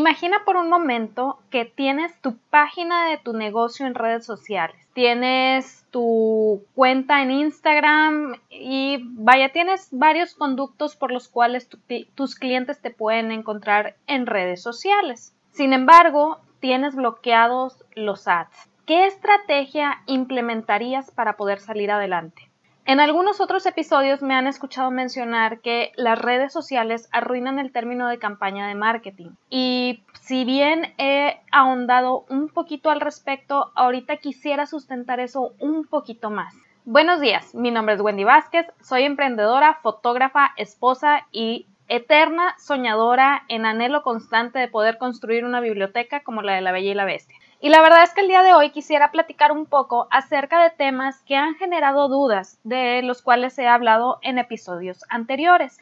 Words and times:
Imagina 0.00 0.46
por 0.46 0.56
un 0.56 0.70
momento 0.70 1.40
que 1.50 1.66
tienes 1.66 2.18
tu 2.22 2.38
página 2.48 3.10
de 3.10 3.18
tu 3.18 3.34
negocio 3.34 3.86
en 3.86 3.94
redes 3.94 4.24
sociales, 4.24 4.88
tienes 4.94 5.84
tu 5.90 6.64
cuenta 6.74 7.20
en 7.20 7.30
Instagram 7.30 8.36
y 8.48 9.00
vaya, 9.02 9.52
tienes 9.52 9.88
varios 9.90 10.34
conductos 10.34 10.96
por 10.96 11.12
los 11.12 11.28
cuales 11.28 11.68
tus 12.14 12.34
clientes 12.34 12.80
te 12.80 12.90
pueden 12.90 13.30
encontrar 13.30 13.96
en 14.06 14.24
redes 14.24 14.62
sociales. 14.62 15.36
Sin 15.50 15.74
embargo, 15.74 16.40
tienes 16.60 16.94
bloqueados 16.94 17.84
los 17.94 18.26
ads. 18.26 18.70
¿Qué 18.86 19.04
estrategia 19.04 20.00
implementarías 20.06 21.10
para 21.10 21.36
poder 21.36 21.60
salir 21.60 21.90
adelante? 21.90 22.49
En 22.86 22.98
algunos 22.98 23.40
otros 23.40 23.66
episodios 23.66 24.22
me 24.22 24.34
han 24.34 24.46
escuchado 24.46 24.90
mencionar 24.90 25.60
que 25.60 25.92
las 25.96 26.18
redes 26.18 26.52
sociales 26.52 27.08
arruinan 27.12 27.58
el 27.58 27.72
término 27.72 28.08
de 28.08 28.18
campaña 28.18 28.66
de 28.66 28.74
marketing. 28.74 29.30
Y 29.48 30.02
si 30.20 30.44
bien 30.44 30.94
he 30.98 31.40
ahondado 31.52 32.24
un 32.28 32.48
poquito 32.48 32.90
al 32.90 33.00
respecto, 33.00 33.70
ahorita 33.74 34.16
quisiera 34.16 34.66
sustentar 34.66 35.20
eso 35.20 35.52
un 35.60 35.86
poquito 35.86 36.30
más. 36.30 36.54
Buenos 36.86 37.20
días, 37.20 37.54
mi 37.54 37.70
nombre 37.70 37.94
es 37.94 38.00
Wendy 38.00 38.24
Vázquez, 38.24 38.66
soy 38.80 39.04
emprendedora, 39.04 39.78
fotógrafa, 39.82 40.52
esposa 40.56 41.26
y 41.30 41.66
eterna 41.88 42.54
soñadora 42.58 43.44
en 43.48 43.66
anhelo 43.66 44.02
constante 44.02 44.58
de 44.58 44.68
poder 44.68 44.96
construir 44.96 45.44
una 45.44 45.60
biblioteca 45.60 46.22
como 46.22 46.40
la 46.40 46.54
de 46.54 46.62
la 46.62 46.72
Bella 46.72 46.90
y 46.90 46.94
la 46.94 47.04
Bestia. 47.04 47.36
Y 47.62 47.68
la 47.68 47.82
verdad 47.82 48.02
es 48.02 48.14
que 48.14 48.22
el 48.22 48.28
día 48.28 48.42
de 48.42 48.54
hoy 48.54 48.70
quisiera 48.70 49.10
platicar 49.10 49.52
un 49.52 49.66
poco 49.66 50.08
acerca 50.10 50.62
de 50.62 50.70
temas 50.70 51.20
que 51.26 51.36
han 51.36 51.56
generado 51.56 52.08
dudas, 52.08 52.58
de 52.64 53.02
los 53.02 53.20
cuales 53.20 53.58
he 53.58 53.68
hablado 53.68 54.18
en 54.22 54.38
episodios 54.38 55.04
anteriores, 55.10 55.78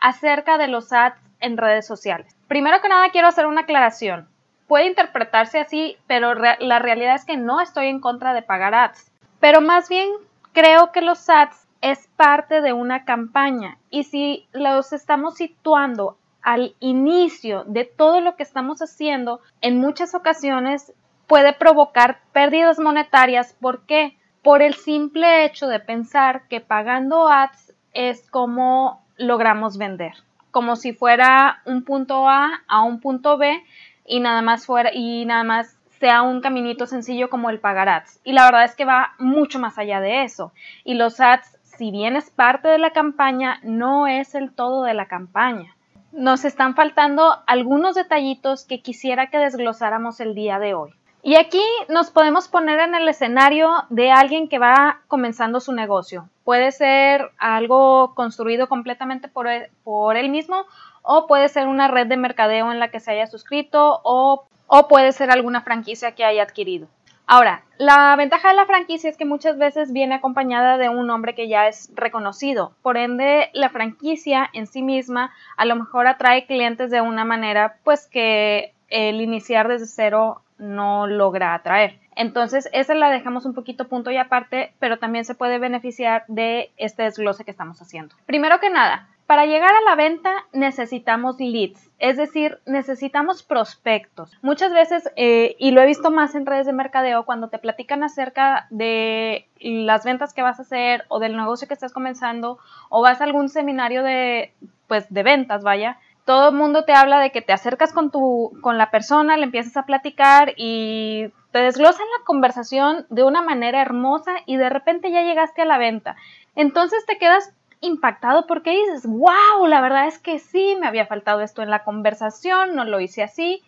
acerca 0.00 0.56
de 0.56 0.68
los 0.68 0.90
ads 0.90 1.20
en 1.40 1.58
redes 1.58 1.86
sociales. 1.86 2.34
Primero 2.48 2.80
que 2.80 2.88
nada 2.88 3.10
quiero 3.10 3.28
hacer 3.28 3.46
una 3.46 3.62
aclaración. 3.62 4.26
Puede 4.66 4.86
interpretarse 4.86 5.60
así, 5.60 5.98
pero 6.06 6.34
la 6.34 6.78
realidad 6.78 7.14
es 7.14 7.26
que 7.26 7.36
no 7.36 7.60
estoy 7.60 7.88
en 7.88 8.00
contra 8.00 8.32
de 8.32 8.42
pagar 8.42 8.74
ads. 8.74 9.10
Pero 9.38 9.60
más 9.60 9.90
bien 9.90 10.08
creo 10.54 10.92
que 10.92 11.02
los 11.02 11.28
ads 11.28 11.66
es 11.82 12.08
parte 12.16 12.62
de 12.62 12.72
una 12.72 13.04
campaña 13.04 13.76
y 13.90 14.04
si 14.04 14.48
los 14.52 14.94
estamos 14.94 15.34
situando 15.34 16.16
al 16.42 16.74
inicio 16.80 17.64
de 17.64 17.84
todo 17.84 18.22
lo 18.22 18.34
que 18.34 18.42
estamos 18.42 18.80
haciendo, 18.80 19.40
en 19.60 19.78
muchas 19.78 20.14
ocasiones 20.14 20.92
puede 21.28 21.52
provocar 21.52 22.18
pérdidas 22.32 22.80
monetarias. 22.80 23.54
¿Por 23.60 23.86
qué? 23.86 24.16
Por 24.42 24.62
el 24.62 24.74
simple 24.74 25.44
hecho 25.44 25.68
de 25.68 25.78
pensar 25.78 26.48
que 26.48 26.60
pagando 26.60 27.28
ads 27.28 27.74
es 27.92 28.28
como 28.30 29.04
logramos 29.16 29.78
vender. 29.78 30.14
Como 30.50 30.74
si 30.74 30.92
fuera 30.92 31.60
un 31.66 31.84
punto 31.84 32.28
A 32.28 32.62
a 32.66 32.82
un 32.82 33.00
punto 33.00 33.36
B 33.36 33.62
y 34.06 34.20
nada 34.20 34.42
más 34.42 34.64
fuera 34.66 34.90
y 34.92 35.26
nada 35.26 35.44
más 35.44 35.78
sea 36.00 36.22
un 36.22 36.40
caminito 36.40 36.86
sencillo 36.86 37.28
como 37.28 37.50
el 37.50 37.60
pagar 37.60 37.88
ads. 37.88 38.20
Y 38.24 38.32
la 38.32 38.44
verdad 38.44 38.64
es 38.64 38.74
que 38.74 38.86
va 38.86 39.14
mucho 39.18 39.58
más 39.58 39.78
allá 39.78 40.00
de 40.00 40.22
eso. 40.22 40.52
Y 40.84 40.94
los 40.94 41.20
ads, 41.20 41.58
si 41.62 41.90
bien 41.90 42.16
es 42.16 42.30
parte 42.30 42.68
de 42.68 42.78
la 42.78 42.92
campaña, 42.92 43.60
no 43.62 44.06
es 44.06 44.34
el 44.34 44.52
todo 44.52 44.84
de 44.84 44.94
la 44.94 45.06
campaña. 45.06 45.74
Nos 46.12 46.46
están 46.46 46.74
faltando 46.74 47.42
algunos 47.46 47.94
detallitos 47.96 48.64
que 48.64 48.80
quisiera 48.80 49.28
que 49.28 49.38
desglosáramos 49.38 50.20
el 50.20 50.34
día 50.34 50.58
de 50.58 50.72
hoy. 50.72 50.94
Y 51.22 51.36
aquí 51.36 51.62
nos 51.88 52.10
podemos 52.10 52.48
poner 52.48 52.78
en 52.80 52.94
el 52.94 53.08
escenario 53.08 53.70
de 53.90 54.10
alguien 54.10 54.48
que 54.48 54.58
va 54.58 55.00
comenzando 55.08 55.60
su 55.60 55.72
negocio. 55.72 56.28
Puede 56.44 56.70
ser 56.72 57.32
algo 57.38 58.14
construido 58.14 58.68
completamente 58.68 59.28
por 59.28 59.48
él, 59.48 59.68
por 59.84 60.16
mismo 60.28 60.64
o 61.02 61.26
puede 61.26 61.48
ser 61.48 61.66
una 61.66 61.88
red 61.88 62.06
de 62.06 62.16
mercadeo 62.16 62.70
en 62.70 62.78
la 62.78 62.90
que 62.90 63.00
se 63.00 63.10
haya 63.10 63.26
suscrito 63.26 64.00
o, 64.04 64.46
o 64.66 64.88
puede 64.88 65.12
ser 65.12 65.30
alguna 65.30 65.62
franquicia 65.62 66.14
que 66.14 66.24
haya 66.24 66.42
adquirido. 66.42 66.86
Ahora, 67.26 67.62
la 67.76 68.16
ventaja 68.16 68.48
de 68.48 68.54
la 68.54 68.64
franquicia 68.64 69.10
es 69.10 69.18
que 69.18 69.26
muchas 69.26 69.58
veces 69.58 69.92
viene 69.92 70.14
acompañada 70.14 70.78
de 70.78 70.88
un 70.88 71.06
nombre 71.06 71.34
que 71.34 71.46
ya 71.46 71.68
es 71.68 71.90
reconocido. 71.94 72.72
Por 72.80 72.96
ende, 72.96 73.50
la 73.52 73.68
franquicia 73.68 74.48
en 74.54 74.66
sí 74.66 74.82
misma 74.82 75.30
a 75.58 75.66
lo 75.66 75.76
mejor 75.76 76.06
atrae 76.06 76.46
clientes 76.46 76.90
de 76.90 77.02
una 77.02 77.26
manera 77.26 77.76
pues 77.84 78.06
que 78.06 78.72
el 78.88 79.20
iniciar 79.20 79.68
desde 79.68 79.86
cero 79.86 80.40
no 80.58 81.06
logra 81.06 81.54
atraer. 81.54 81.98
Entonces, 82.16 82.68
esa 82.72 82.94
la 82.94 83.10
dejamos 83.10 83.46
un 83.46 83.54
poquito 83.54 83.88
punto 83.88 84.10
y 84.10 84.16
aparte, 84.16 84.74
pero 84.78 84.98
también 84.98 85.24
se 85.24 85.34
puede 85.34 85.58
beneficiar 85.58 86.24
de 86.28 86.72
este 86.76 87.04
desglose 87.04 87.44
que 87.44 87.50
estamos 87.50 87.80
haciendo. 87.80 88.14
Primero 88.26 88.58
que 88.60 88.70
nada, 88.70 89.08
para 89.28 89.44
llegar 89.44 89.70
a 89.70 89.82
la 89.82 89.94
venta 89.94 90.32
necesitamos 90.54 91.38
leads, 91.38 91.90
es 91.98 92.16
decir, 92.16 92.60
necesitamos 92.64 93.42
prospectos. 93.42 94.32
Muchas 94.40 94.72
veces, 94.72 95.12
eh, 95.16 95.54
y 95.58 95.70
lo 95.70 95.82
he 95.82 95.86
visto 95.86 96.10
más 96.10 96.34
en 96.34 96.46
redes 96.46 96.64
de 96.64 96.72
mercadeo, 96.72 97.26
cuando 97.26 97.48
te 97.48 97.58
platican 97.58 98.02
acerca 98.02 98.66
de 98.70 99.46
las 99.60 100.04
ventas 100.04 100.32
que 100.32 100.40
vas 100.40 100.58
a 100.58 100.62
hacer 100.62 101.04
o 101.08 101.18
del 101.18 101.36
negocio 101.36 101.68
que 101.68 101.74
estás 101.74 101.92
comenzando 101.92 102.58
o 102.88 103.02
vas 103.02 103.20
a 103.20 103.24
algún 103.24 103.50
seminario 103.50 104.02
de, 104.02 104.54
pues, 104.86 105.12
de 105.12 105.22
ventas, 105.22 105.62
vaya, 105.62 105.98
todo 106.28 106.50
el 106.50 106.56
mundo 106.56 106.84
te 106.84 106.92
habla 106.92 107.20
de 107.20 107.32
que 107.32 107.40
te 107.40 107.54
acercas 107.54 107.94
con, 107.94 108.10
tu, 108.10 108.52
con 108.60 108.76
la 108.76 108.90
persona, 108.90 109.38
le 109.38 109.44
empiezas 109.44 109.78
a 109.78 109.86
platicar 109.86 110.52
y 110.58 111.32
te 111.52 111.60
desglosan 111.60 112.04
la 112.18 112.24
conversación 112.26 113.06
de 113.08 113.22
una 113.22 113.40
manera 113.40 113.80
hermosa 113.80 114.32
y 114.44 114.58
de 114.58 114.68
repente 114.68 115.10
ya 115.10 115.22
llegaste 115.22 115.62
a 115.62 115.64
la 115.64 115.78
venta. 115.78 116.16
Entonces 116.54 117.06
te 117.06 117.16
quedas 117.16 117.54
impactado 117.80 118.46
porque 118.46 118.72
dices, 118.72 119.06
wow, 119.06 119.66
la 119.68 119.80
verdad 119.80 120.06
es 120.06 120.18
que 120.18 120.38
sí, 120.38 120.76
me 120.78 120.86
había 120.86 121.06
faltado 121.06 121.40
esto 121.40 121.62
en 121.62 121.70
la 121.70 121.82
conversación, 121.82 122.76
no 122.76 122.84
lo 122.84 123.00
hice 123.00 123.22
así. 123.22 123.62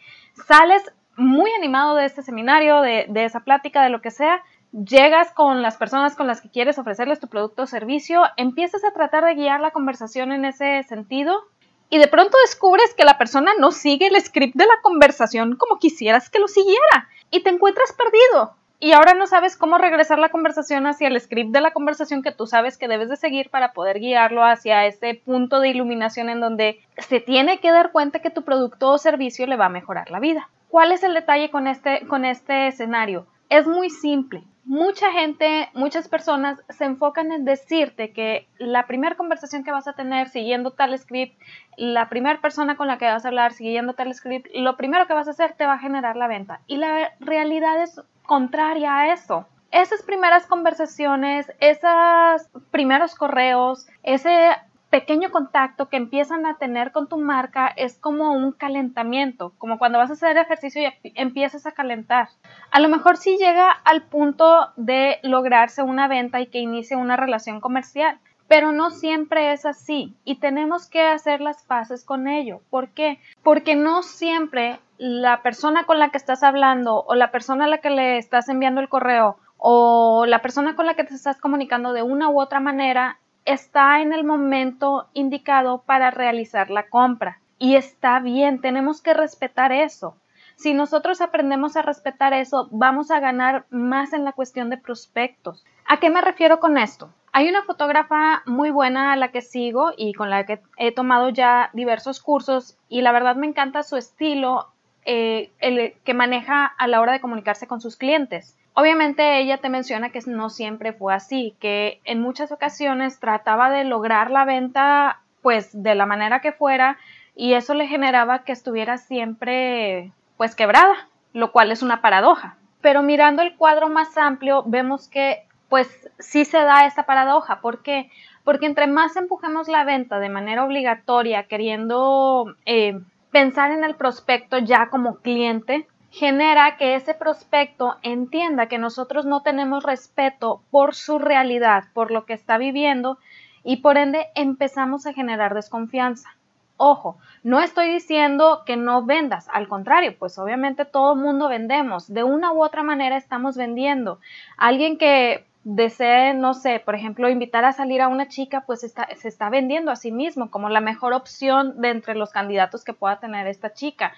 Sales 0.47 0.83
muy 1.17 1.51
animado 1.53 1.97
de 1.97 2.05
este 2.05 2.21
seminario, 2.21 2.83
de, 2.83 3.07
de 3.09 3.25
esa 3.25 3.41
plática, 3.41 3.83
de 3.83 3.89
lo 3.89 4.03
que 4.03 4.11
sea, 4.11 4.43
llegas 4.73 5.33
con 5.33 5.63
las 5.63 5.79
personas 5.79 6.15
con 6.15 6.27
las 6.27 6.43
que 6.43 6.51
quieres 6.51 6.79
ofrecerles 6.79 7.21
tu 7.21 7.29
producto 7.29 7.63
o 7.63 7.67
servicio, 7.67 8.25
empiezas 8.37 8.85
a 8.85 8.93
tratar 8.93 9.25
de 9.25 9.35
guiar 9.35 9.63
la 9.63 9.71
conversación 9.71 10.31
en 10.31 10.45
ese 10.45 10.83
sentido 10.83 11.41
y 11.91 11.99
de 11.99 12.09
pronto 12.09 12.39
descubres 12.43 12.95
que 12.95 13.05
la 13.05 13.19
persona 13.19 13.53
no 13.59 13.73
sigue 13.73 14.07
el 14.07 14.21
script 14.21 14.55
de 14.55 14.65
la 14.65 14.81
conversación 14.83 15.57
como 15.57 15.79
quisieras 15.79 16.31
que 16.31 16.39
lo 16.39 16.49
siguiera 16.49 17.09
y 17.31 17.43
te 17.43 17.51
encuentras 17.51 17.93
perdido. 17.93 18.55
Y 18.83 18.93
ahora 18.93 19.13
no 19.13 19.27
sabes 19.27 19.59
cómo 19.59 19.77
regresar 19.77 20.19
la 20.19 20.31
conversación 20.31 20.87
hacia 20.87 21.09
el 21.09 21.21
script 21.21 21.51
de 21.51 21.61
la 21.61 21.73
conversación 21.73 22.23
que 22.23 22.33
tú 22.33 22.47
sabes 22.47 22.79
que 22.79 22.89
debes 22.89 23.11
de 23.11 23.17
seguir 23.17 23.51
para 23.51 23.75
poder 23.75 23.99
guiarlo 23.99 24.43
hacia 24.43 24.87
ese 24.87 25.21
punto 25.23 25.61
de 25.61 25.69
iluminación 25.69 26.31
en 26.31 26.41
donde 26.41 26.81
se 26.97 27.21
tiene 27.21 27.61
que 27.61 27.73
dar 27.73 27.93
cuenta 27.93 28.21
que 28.21 28.31
tu 28.31 28.43
producto 28.43 28.91
o 28.93 28.97
servicio 28.97 29.47
le 29.47 29.57
va 29.57 29.67
a 29.67 29.71
mejorar 29.71 30.11
la 30.11 30.21
vida. 30.21 30.49
¿Cuál 30.69 30.93
es 30.93 31.03
el 31.03 31.13
detalle 31.13 31.51
con 31.51 31.67
este, 31.67 32.07
con 32.07 32.25
este 32.25 32.69
escenario? 32.69 33.27
Es 33.51 33.67
muy 33.67 33.91
simple 33.91 34.45
mucha 34.65 35.11
gente, 35.13 35.69
muchas 35.75 36.09
personas 36.09 36.63
se 36.69 36.85
enfocan 36.85 37.33
en 37.33 37.45
decirte 37.45 38.13
que 38.13 38.47
la 38.59 38.87
primera 38.87 39.17
conversación 39.17 39.65
que 39.65 39.73
vas 39.73 39.89
a 39.89 39.95
tener 39.95 40.29
siguiendo 40.29 40.73
tal 40.73 40.97
script, 40.99 41.41
la 41.77 42.09
primera 42.09 42.41
persona 42.41 42.77
con 42.77 42.87
la 42.87 42.99
que 42.99 43.07
vas 43.07 43.25
a 43.25 43.29
hablar 43.29 43.53
siguiendo 43.53 43.95
tal 43.95 44.15
script, 44.15 44.49
lo 44.55 44.77
primero 44.77 45.07
que 45.07 45.15
vas 45.15 45.29
a 45.29 45.33
hacer 45.33 45.55
te 45.55 45.67
va 45.67 45.75
a 45.75 45.79
generar 45.79 46.17
la 46.17 46.29
venta. 46.29 46.61
Y 46.67 46.77
la 46.77 47.13
realidad 47.21 47.83
es 47.83 48.01
contraria 48.23 48.97
a 48.99 49.13
eso. 49.13 49.47
Esas 49.71 50.03
primeras 50.03 50.47
conversaciones, 50.47 51.53
esos 51.61 52.49
primeros 52.71 53.15
correos, 53.15 53.89
ese 54.03 54.51
pequeño 54.91 55.31
contacto 55.31 55.89
que 55.89 55.97
empiezan 55.97 56.45
a 56.47 56.59
tener 56.59 56.91
con 56.91 57.09
tu 57.09 57.17
marca 57.17 57.69
es 57.69 57.97
como 57.97 58.33
un 58.33 58.53
calentamiento, 58.53 59.53
como 59.57 59.79
cuando 59.79 59.99
vas 59.99 60.11
a 60.11 60.15
hacer 60.15 60.37
ejercicio 60.37 60.83
y 60.83 61.13
empiezas 61.15 61.65
a 61.67 61.73
calentar. 61.73 62.29
A 62.73 62.81
lo 62.81 62.89
mejor 62.89 63.17
sí 63.17 63.37
llega 63.39 63.71
al 63.71 64.03
punto 64.03 64.73
de 64.77 65.19
lograrse 65.23 65.83
una 65.83 66.09
venta 66.09 66.41
y 66.41 66.49
que 66.49 66.59
inicie 66.59 66.97
una 66.97 67.17
relación 67.17 67.61
comercial, 67.61 68.19
pero 68.49 68.73
no 68.73 68.91
siempre 68.91 69.53
es 69.53 69.65
así 69.65 70.17
y 70.25 70.41
tenemos 70.41 70.89
que 70.89 71.03
hacer 71.03 71.41
las 71.41 71.63
paces 71.63 72.05
con 72.05 72.27
ello. 72.27 72.61
¿Por 72.69 72.89
qué? 72.89 73.21
Porque 73.45 73.77
no 73.77 74.03
siempre 74.03 74.81
la 74.99 75.41
persona 75.43 75.85
con 75.85 76.01
la 76.01 76.11
que 76.11 76.19
estás 76.19 76.43
hablando 76.43 77.05
o 77.07 77.15
la 77.15 77.31
persona 77.31 77.67
a 77.67 77.69
la 77.69 77.79
que 77.79 77.91
le 77.91 78.19
estás 78.19 78.49
enviando 78.49 78.81
el 78.81 78.89
correo 78.89 79.39
o 79.57 80.27
la 80.27 80.43
persona 80.43 80.75
con 80.75 80.87
la 80.87 80.95
que 80.95 81.05
te 81.05 81.15
estás 81.15 81.41
comunicando 81.41 81.93
de 81.93 82.03
una 82.03 82.29
u 82.29 82.41
otra 82.41 82.59
manera 82.59 83.19
está 83.45 84.01
en 84.01 84.13
el 84.13 84.25
momento 84.25 85.09
indicado 85.15 85.83
para 85.83 86.11
realizar 86.11 86.71
la 86.71 86.89
compra. 86.89 87.41
Y 87.59 87.77
está 87.77 88.21
bien, 88.21 88.61
tenemos 88.61 89.03
que 89.03 89.15
respetar 89.15 89.73
eso. 89.73 90.17
Si 90.57 90.75
nosotros 90.75 91.21
aprendemos 91.21 91.77
a 91.77 91.83
respetar 91.83 92.33
eso, 92.35 92.69
vamos 92.71 93.11
a 93.11 93.21
ganar 93.21 93.65
más 93.71 94.13
en 94.13 94.25
la 94.25 94.33
cuestión 94.33 94.69
de 94.69 94.77
prospectos. 94.77 95.65
¿A 95.87 95.99
qué 96.01 96.11
me 96.11 96.21
refiero 96.21 96.61
con 96.61 96.77
esto? 96.77 97.11
Hay 97.33 97.49
una 97.49 97.63
fotógrafa 97.63 98.43
muy 98.45 98.71
buena 98.71 99.13
a 99.13 99.17
la 99.17 99.31
que 99.31 99.41
sigo 99.41 99.93
y 99.97 100.13
con 100.13 100.31
la 100.31 100.45
que 100.45 100.61
he 100.77 100.93
tomado 100.93 101.31
ya 101.31 101.71
diversos 101.73 102.21
cursos 102.21 102.77
y 102.89 103.03
la 103.03 103.13
verdad 103.13 103.37
me 103.37 103.47
encanta 103.47 103.83
su 103.83 103.97
estilo 103.97 104.69
eh, 105.07 105.51
el 105.61 105.95
que 106.05 106.13
maneja 106.13 106.67
a 106.67 106.87
la 106.89 107.01
hora 107.01 107.13
de 107.13 107.21
comunicarse 107.21 107.67
con 107.67 107.81
sus 107.81 107.97
clientes. 107.97 108.59
Obviamente 108.75 109.39
ella 109.41 109.59
te 109.59 109.69
menciona 109.69 110.11
que 110.11 110.21
no 110.27 110.49
siempre 110.49 110.93
fue 110.93 111.13
así, 111.13 111.55
que 111.61 112.01
en 112.05 112.21
muchas 112.21 112.53
ocasiones 112.53 113.19
trataba 113.19 113.71
de 113.71 113.85
lograr 113.85 114.31
la 114.31 114.45
venta 114.45 115.21
pues 115.43 115.71
de 115.73 115.95
la 115.95 116.07
manera 116.07 116.41
que 116.41 116.53
fuera 116.53 116.99
y 117.35 117.55
eso 117.55 117.75
le 117.75 117.87
generaba 117.87 118.45
que 118.45 118.53
estuviera 118.53 118.99
siempre 118.99 120.13
pues 120.37 120.55
quebrada, 120.55 121.09
lo 121.33 121.53
cual 121.53 121.73
es 121.73 121.83
una 121.83 122.01
paradoja. 122.01 122.57
Pero 122.81 123.03
mirando 123.03 123.43
el 123.43 123.57
cuadro 123.57 123.89
más 123.89 124.17
amplio 124.17 124.63
vemos 124.67 125.09
que 125.09 125.45
pues 125.69 126.11
sí 126.19 126.45
se 126.45 126.59
da 126.59 126.87
esta 126.87 127.05
paradoja. 127.05 127.61
¿Por 127.61 127.83
qué? 127.83 128.11
Porque 128.45 128.67
entre 128.67 128.87
más 128.87 129.17
empujemos 129.17 129.69
la 129.69 129.85
venta 129.85 130.19
de 130.19 130.29
manera 130.29 130.65
obligatoria, 130.65 131.45
queriendo 131.45 132.55
eh, 132.67 133.01
pensar 133.31 133.71
en 133.71 133.85
el 133.85 133.95
prospecto 133.95 134.59
ya 134.59 134.89
como 134.89 135.17
cliente, 135.17 135.87
genera 136.11 136.77
que 136.77 136.95
ese 136.95 137.15
prospecto 137.15 137.97
entienda 138.03 138.67
que 138.67 138.79
nosotros 138.79 139.25
no 139.27 139.43
tenemos 139.43 139.85
respeto 139.85 140.63
por 140.71 140.95
su 140.95 141.19
realidad, 141.19 141.85
por 141.95 142.11
lo 142.11 142.27
que 142.27 142.33
está 142.35 142.59
viviendo 142.59 143.19
y 143.63 143.79
por 143.79 143.97
ende 143.97 144.27
empezamos 144.35 145.07
a 145.07 145.13
generar 145.13 145.55
desconfianza. 145.55 146.31
Ojo, 146.77 147.19
no 147.43 147.61
estoy 147.61 147.93
diciendo 147.93 148.63
que 148.65 148.77
no 148.77 149.05
vendas, 149.05 149.49
al 149.53 149.69
contrario, 149.69 150.17
pues 150.19 150.39
obviamente 150.39 150.87
todo 150.87 151.15
mundo 151.15 151.49
vendemos, 151.49 152.13
de 152.13 152.25
una 152.25 152.53
u 152.53 152.65
otra 152.65 152.83
manera 152.83 153.19
estamos 153.19 153.57
vendiendo. 153.57 154.19
Alguien 154.57 154.97
que 154.97 155.45
desee, 155.63 156.33
no 156.33 156.55
sé, 156.55 156.81
por 156.81 156.95
ejemplo, 156.95 157.29
invitar 157.29 157.67
a 157.67 157.73
salir 157.73 158.01
a 158.01 158.09
una 158.09 158.29
chica, 158.29 158.63
pues 158.67 158.81
se 158.81 159.29
está 159.29 159.51
vendiendo 159.51 159.91
a 159.91 159.97
sí 159.97 160.11
mismo 160.11 160.51
como 160.51 160.71
la 160.71 160.81
mejor 160.81 161.13
opción 161.13 161.81
de 161.83 161.91
entre 161.91 162.15
los 162.15 162.31
candidatos 162.31 162.83
que 162.83 162.95
pueda 162.95 163.21
tener 163.21 163.47
esta 163.47 163.75
chica. 163.75 164.15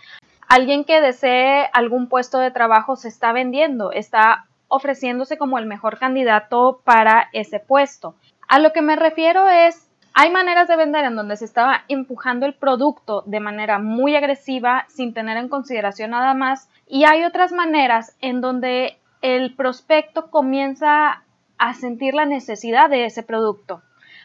Alguien 0.54 0.84
que 0.84 1.00
desee 1.00 1.70
algún 1.72 2.10
puesto 2.10 2.36
de 2.36 2.50
trabajo 2.50 2.94
se 2.94 3.08
está 3.08 3.32
vendiendo, 3.32 3.90
está 3.90 4.48
ofreciéndose 4.68 5.38
como 5.38 5.56
el 5.56 5.64
mejor 5.64 5.98
candidato 5.98 6.82
para 6.84 7.30
ese 7.32 7.58
puesto. 7.58 8.16
A 8.48 8.58
lo 8.58 8.74
que 8.74 8.82
me 8.82 8.94
refiero 8.94 9.48
es, 9.48 9.90
hay 10.12 10.30
maneras 10.30 10.68
de 10.68 10.76
vender 10.76 11.06
en 11.06 11.16
donde 11.16 11.38
se 11.38 11.46
estaba 11.46 11.84
empujando 11.88 12.44
el 12.44 12.52
producto 12.52 13.22
de 13.24 13.40
manera 13.40 13.78
muy 13.78 14.14
agresiva 14.14 14.84
sin 14.90 15.14
tener 15.14 15.38
en 15.38 15.48
consideración 15.48 16.10
nada 16.10 16.34
más 16.34 16.68
y 16.86 17.04
hay 17.04 17.24
otras 17.24 17.52
maneras 17.52 18.14
en 18.20 18.42
donde 18.42 18.98
el 19.22 19.54
prospecto 19.54 20.30
comienza 20.30 21.24
a 21.56 21.72
sentir 21.72 22.12
la 22.12 22.26
necesidad 22.26 22.90
de 22.90 23.06
ese 23.06 23.22
producto. 23.22 23.80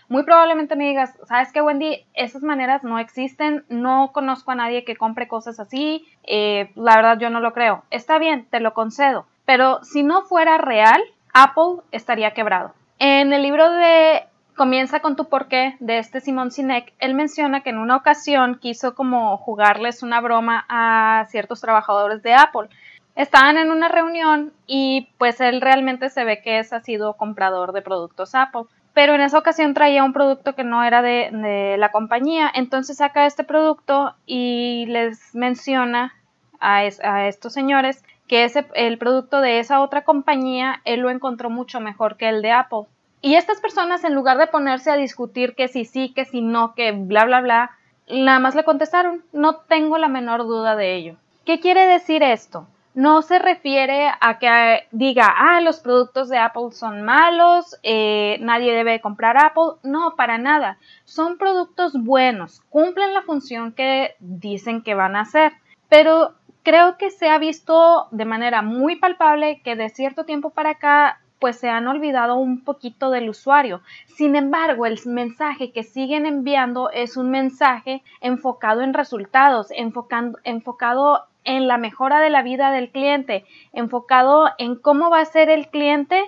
Muy 0.09 0.23
probablemente 0.23 0.77
me 0.77 0.87
digas, 0.87 1.17
¿sabes 1.27 1.51
qué, 1.51 1.61
Wendy? 1.61 2.05
Esas 2.13 2.41
maneras 2.41 2.81
no 2.83 2.97
existen, 2.97 3.65
no 3.67 4.11
conozco 4.13 4.51
a 4.51 4.55
nadie 4.55 4.85
que 4.85 4.95
compre 4.95 5.27
cosas 5.27 5.59
así, 5.59 6.05
eh, 6.27 6.71
la 6.75 6.95
verdad 6.95 7.17
yo 7.19 7.29
no 7.29 7.39
lo 7.39 7.53
creo. 7.53 7.83
Está 7.89 8.19
bien, 8.19 8.45
te 8.49 8.59
lo 8.59 8.73
concedo, 8.73 9.25
pero 9.45 9.83
si 9.83 10.03
no 10.03 10.23
fuera 10.23 10.57
real, 10.57 11.01
Apple 11.33 11.81
estaría 11.91 12.33
quebrado. 12.33 12.73
En 12.99 13.33
el 13.33 13.43
libro 13.43 13.71
de 13.71 14.23
Comienza 14.57 15.01
con 15.01 15.15
tu 15.15 15.25
porqué 15.25 15.77
de 15.79 15.99
este 15.99 16.19
Simón 16.19 16.49
Sinek, 16.49 16.91
él 16.97 17.13
menciona 17.13 17.61
que 17.61 17.69
en 17.69 17.77
una 17.77 17.95
ocasión 17.95 18.57
quiso 18.59 18.95
como 18.95 19.37
jugarles 19.37 20.01
una 20.01 20.19
broma 20.19 20.65
a 20.67 21.27
ciertos 21.29 21.61
trabajadores 21.61 22.23
de 22.23 22.33
Apple. 22.33 22.67
Estaban 23.15 23.57
en 23.57 23.69
una 23.69 23.87
reunión 23.87 24.51
y 24.65 25.09
pues 25.19 25.41
él 25.41 25.61
realmente 25.61 26.09
se 26.09 26.23
ve 26.23 26.41
que 26.41 26.57
es 26.57 26.73
ha 26.73 26.79
sido 26.79 27.13
comprador 27.13 27.71
de 27.71 27.83
productos 27.83 28.33
Apple. 28.33 28.63
Pero 28.97 29.13
en 29.13 29.21
esa 29.21 29.37
ocasión 29.37 29.75
traía 29.75 30.03
un 30.03 30.11
producto 30.11 30.55
que 30.55 30.63
no 30.63 30.83
era 30.83 31.03
de, 31.03 31.75
la 31.77 31.91
compañía. 31.91 32.51
Entonces 32.51 32.97
saca 32.97 33.27
este 33.27 33.43
producto 33.43 34.15
y 34.25 34.87
les 34.87 35.35
menciona 35.35 36.15
a, 36.59 36.83
estos 36.83 37.53
señores 37.53 38.03
que 38.27 38.51
el 38.73 38.97
producto 38.97 39.39
de 39.39 39.59
esa 39.59 39.81
otra 39.81 40.03
compañía 40.03 40.81
él 40.83 41.01
lo 41.01 41.11
encontró 41.11 41.51
mucho 41.51 41.79
mejor 41.79 42.17
que 42.17 42.27
el 42.27 42.41
de 42.41 42.49
Apple. 42.49 42.85
Y 43.21 43.35
estas 43.35 43.61
personas, 43.61 44.03
en 44.03 44.15
lugar 44.15 44.39
de 44.39 44.47
ponerse 44.47 44.89
a 44.89 44.97
discutir 44.97 45.53
que 45.53 45.67
si 45.67 45.85
sí, 45.85 46.11
que 46.11 46.25
si 46.25 46.41
no, 46.41 46.73
que 46.73 46.91
bla, 46.91 47.25
bla, 47.25 47.41
bla, 47.41 47.71
nada 48.09 48.39
más 48.39 48.55
le 48.55 48.63
contestaron, 48.63 49.23
no 49.31 49.57
tengo 49.57 49.99
la 49.99 50.07
menor 50.07 50.41
duda 50.45 50.75
de 50.75 50.95
ello. 50.95 51.17
¿Qué 51.45 51.59
quiere 51.59 51.85
decir 51.85 52.23
esto? 52.23 52.65
No 52.97 53.21
se 53.21 53.37
refiere 53.37 54.09
a 54.19 54.39
que 54.39 54.87
diga, 54.89 55.27
ah, 55.27 55.61
los 55.61 55.81
productos 55.81 56.29
de 56.29 56.39
Apple 56.39 56.71
son 56.71 57.03
malos, 57.03 57.77
eh, 57.83 58.39
nadie 58.41 58.73
debe 58.73 59.01
comprar 59.01 59.37
Apple. 59.37 59.77
No, 59.83 60.15
para 60.15 60.39
nada. 60.39 60.79
Son 61.05 61.37
productos 61.37 61.93
buenos, 61.93 62.63
cumplen 62.71 63.13
la 63.13 63.21
función 63.21 63.71
que 63.71 64.15
dicen 64.17 64.81
que 64.81 64.95
van 64.95 65.15
a 65.15 65.21
hacer. 65.21 65.51
Pero 65.89 66.33
creo 66.63 66.97
que 66.97 67.11
se 67.11 67.29
ha 67.29 67.37
visto 67.37 68.07
de 68.09 68.25
manera 68.25 68.63
muy 68.63 68.95
palpable 68.95 69.61
que 69.63 69.75
de 69.75 69.89
cierto 69.89 70.25
tiempo 70.25 70.49
para 70.49 70.71
acá 70.71 71.21
pues 71.39 71.57
se 71.57 71.69
han 71.69 71.87
olvidado 71.87 72.35
un 72.35 72.63
poquito 72.63 73.09
del 73.09 73.29
usuario. 73.29 73.81
Sin 74.05 74.35
embargo, 74.35 74.85
el 74.85 74.99
mensaje 75.05 75.71
que 75.71 75.83
siguen 75.83 76.25
enviando 76.25 76.89
es 76.89 77.17
un 77.17 77.29
mensaje 77.29 78.01
enfocado 78.21 78.81
en 78.81 78.93
resultados, 78.93 79.67
enfocando, 79.71 80.39
enfocado 80.43 81.25
en 81.43 81.67
la 81.67 81.77
mejora 81.77 82.19
de 82.19 82.29
la 82.29 82.41
vida 82.41 82.71
del 82.71 82.89
cliente, 82.89 83.45
enfocado 83.71 84.49
en 84.57 84.75
cómo 84.75 85.09
va 85.09 85.21
a 85.21 85.25
ser 85.25 85.49
el 85.49 85.69
cliente 85.69 86.21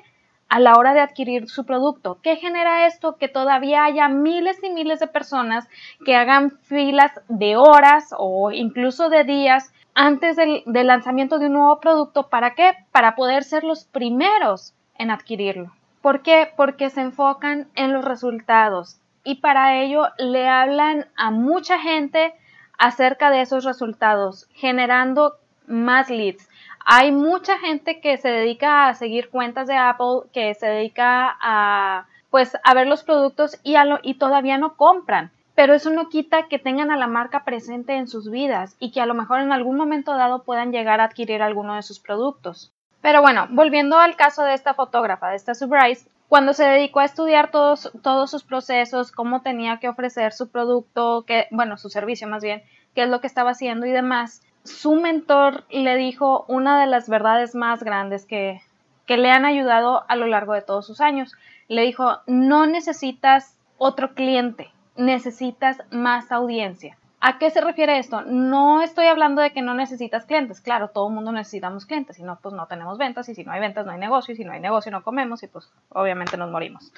a 0.48 0.60
la 0.60 0.74
hora 0.74 0.94
de 0.94 1.02
adquirir 1.02 1.48
su 1.48 1.66
producto. 1.66 2.20
¿Qué 2.24 2.36
genera 2.36 2.88
esto? 2.88 3.18
Que 3.18 3.28
todavía 3.28 3.84
haya 3.84 4.08
miles 4.08 4.62
y 4.64 4.70
miles 4.70 5.00
de 5.00 5.08
personas 5.08 5.68
que 6.06 6.16
hagan 6.16 6.52
filas 6.52 7.12
de 7.28 7.56
horas 7.56 8.14
o 8.18 8.52
incluso 8.52 9.10
de 9.10 9.24
días 9.24 9.72
antes 9.94 10.38
del, 10.38 10.64
lanzamiento 10.66 11.38
de 11.38 11.48
un 11.48 11.54
nuevo 11.54 11.80
producto. 11.80 12.30
¿Para 12.30 12.56
qué? 12.56 12.74
Para 12.92 13.16
poder 13.16 13.44
ser 13.44 13.64
los 13.64 13.86
primeros 13.86 14.74
en 15.00 15.10
adquirirlo. 15.10 15.72
¿Por 16.04 16.22
qué? 16.22 16.54
Porque 16.56 16.92
se 16.92 17.02
enfocan 17.02 17.68
en 17.74 17.92
los 17.92 18.06
resultados 18.06 19.02
y 19.24 19.36
para 19.36 19.82
ello 19.82 20.10
le 20.20 20.48
hablan 20.48 21.08
a 21.18 21.32
mucha 21.32 21.80
gente 21.80 22.36
acerca 22.78 23.32
de 23.32 23.42
esos 23.42 23.64
resultados, 23.66 24.48
generando 24.54 25.38
más 25.66 26.12
leads. 26.12 26.48
Hay 26.86 27.12
mucha 27.12 27.58
gente 27.58 28.00
que 28.00 28.18
se 28.18 28.30
dedica 28.30 28.88
a 28.88 28.94
seguir 28.94 29.30
cuentas 29.30 29.68
de 29.68 29.76
Apple, 29.76 30.30
que 30.32 30.54
se 30.54 30.68
dedica 30.68 31.36
a 31.42 32.06
pues 32.30 32.56
a 32.64 32.76
ver 32.76 32.86
los 32.86 33.04
productos 33.04 33.60
y, 33.64 33.74
y 34.04 34.14
todavía 34.14 34.60
no 34.60 34.76
compran 34.76 35.32
pero 35.60 35.74
eso 35.74 35.90
no 35.90 36.08
quita 36.08 36.48
que 36.48 36.58
tengan 36.58 36.90
a 36.90 36.96
la 36.96 37.08
marca 37.08 37.44
presente 37.44 37.98
en 37.98 38.08
sus 38.08 38.32
vidas 38.32 38.78
y 38.80 38.92
que 38.92 39.02
a 39.02 39.06
lo 39.06 39.14
mejor 39.14 39.42
en 39.42 39.52
algún 39.52 39.76
momento 39.76 40.16
dado 40.16 40.44
puedan 40.44 40.72
llegar 40.72 41.02
a 41.02 41.04
adquirir 41.04 41.42
alguno 41.42 41.76
de 41.76 41.82
sus 41.82 42.00
productos. 42.00 42.72
Pero 43.02 43.22
bueno, 43.22 43.48
volviendo 43.50 43.98
al 43.98 44.16
caso 44.16 44.44
de 44.44 44.54
esta 44.54 44.74
fotógrafa, 44.74 45.30
de 45.30 45.38
esta 45.38 45.56
Subrice, 45.56 46.10
cuando 46.28 46.54
se 46.54 46.64
dedicó 46.64 47.00
a 47.00 47.06
estudiar 47.06 47.50
todos, 47.50 47.90
sus 48.30 48.44
procesos, 48.44 49.12
cómo 49.12 49.42
tenía 49.42 49.80
que 49.80 49.90
ofrecer 49.90 50.32
su 50.32 50.50
producto, 50.50 51.26
bueno, 51.50 51.78
su 51.78 51.90
servicio 51.90 52.28
más 52.28 52.44
bien, 52.44 52.62
qué 52.94 53.04
es 53.04 53.10
lo 53.10 53.20
que 53.20 53.28
estaba 53.28 53.52
haciendo 53.52 53.88
y 53.88 53.92
demás, 53.92 54.44
su 54.64 54.96
mentor 54.96 55.64
le 55.72 55.96
dijo 55.96 56.46
una 56.48 56.80
de 56.80 56.86
las 56.86 57.10
verdades 57.10 57.56
más 57.56 57.82
grandes 57.84 58.26
que 58.26 58.62
le 59.08 59.32
han 59.32 59.46
ayudado 59.46 60.06
a 60.08 60.16
lo 60.16 60.28
largo 60.28 60.54
de 60.54 60.62
todos 60.62 60.86
sus 60.86 61.02
años. 61.02 61.34
Le 61.68 61.82
dijo, 61.82 62.20
no 62.28 62.68
necesitas 62.68 63.58
otro 63.80 64.14
cliente, 64.14 64.70
necesitas 64.98 65.78
más 65.90 66.32
audiencia. 66.32 66.99
¿A 67.22 67.38
qué 67.38 67.52
se 67.52 67.60
refiere 67.60 68.00
esto? 68.00 68.22
No 68.22 68.82
estoy 68.82 69.08
hablando 69.08 69.42
de 69.42 69.52
que 69.52 69.62
no 69.62 69.74
necesitas 69.74 70.26
clientes. 70.26 70.62
Claro, 70.62 70.90
todo 70.90 71.10
el 71.10 71.14
mundo 71.14 71.32
necesitamos 71.34 71.86
clientes. 71.86 72.16
Si 72.16 72.24
no, 72.24 72.40
pues 72.42 72.56
no 72.56 72.66
tenemos 72.68 72.98
ventas. 72.98 73.28
Y 73.28 73.36
si 73.36 73.44
no 73.44 73.52
hay 73.52 73.60
ventas, 73.60 73.86
no 73.86 73.92
hay 73.92 74.00
negocio. 74.00 74.34
Y 74.34 74.38
si 74.38 74.46
no 74.46 74.54
hay 74.54 74.62
negocio, 74.62 74.92
no 74.92 75.04
comemos. 75.04 75.44
Y 75.44 75.48
pues 75.48 75.70
obviamente 75.90 76.38
nos 76.38 76.50
morimos. 76.50 76.94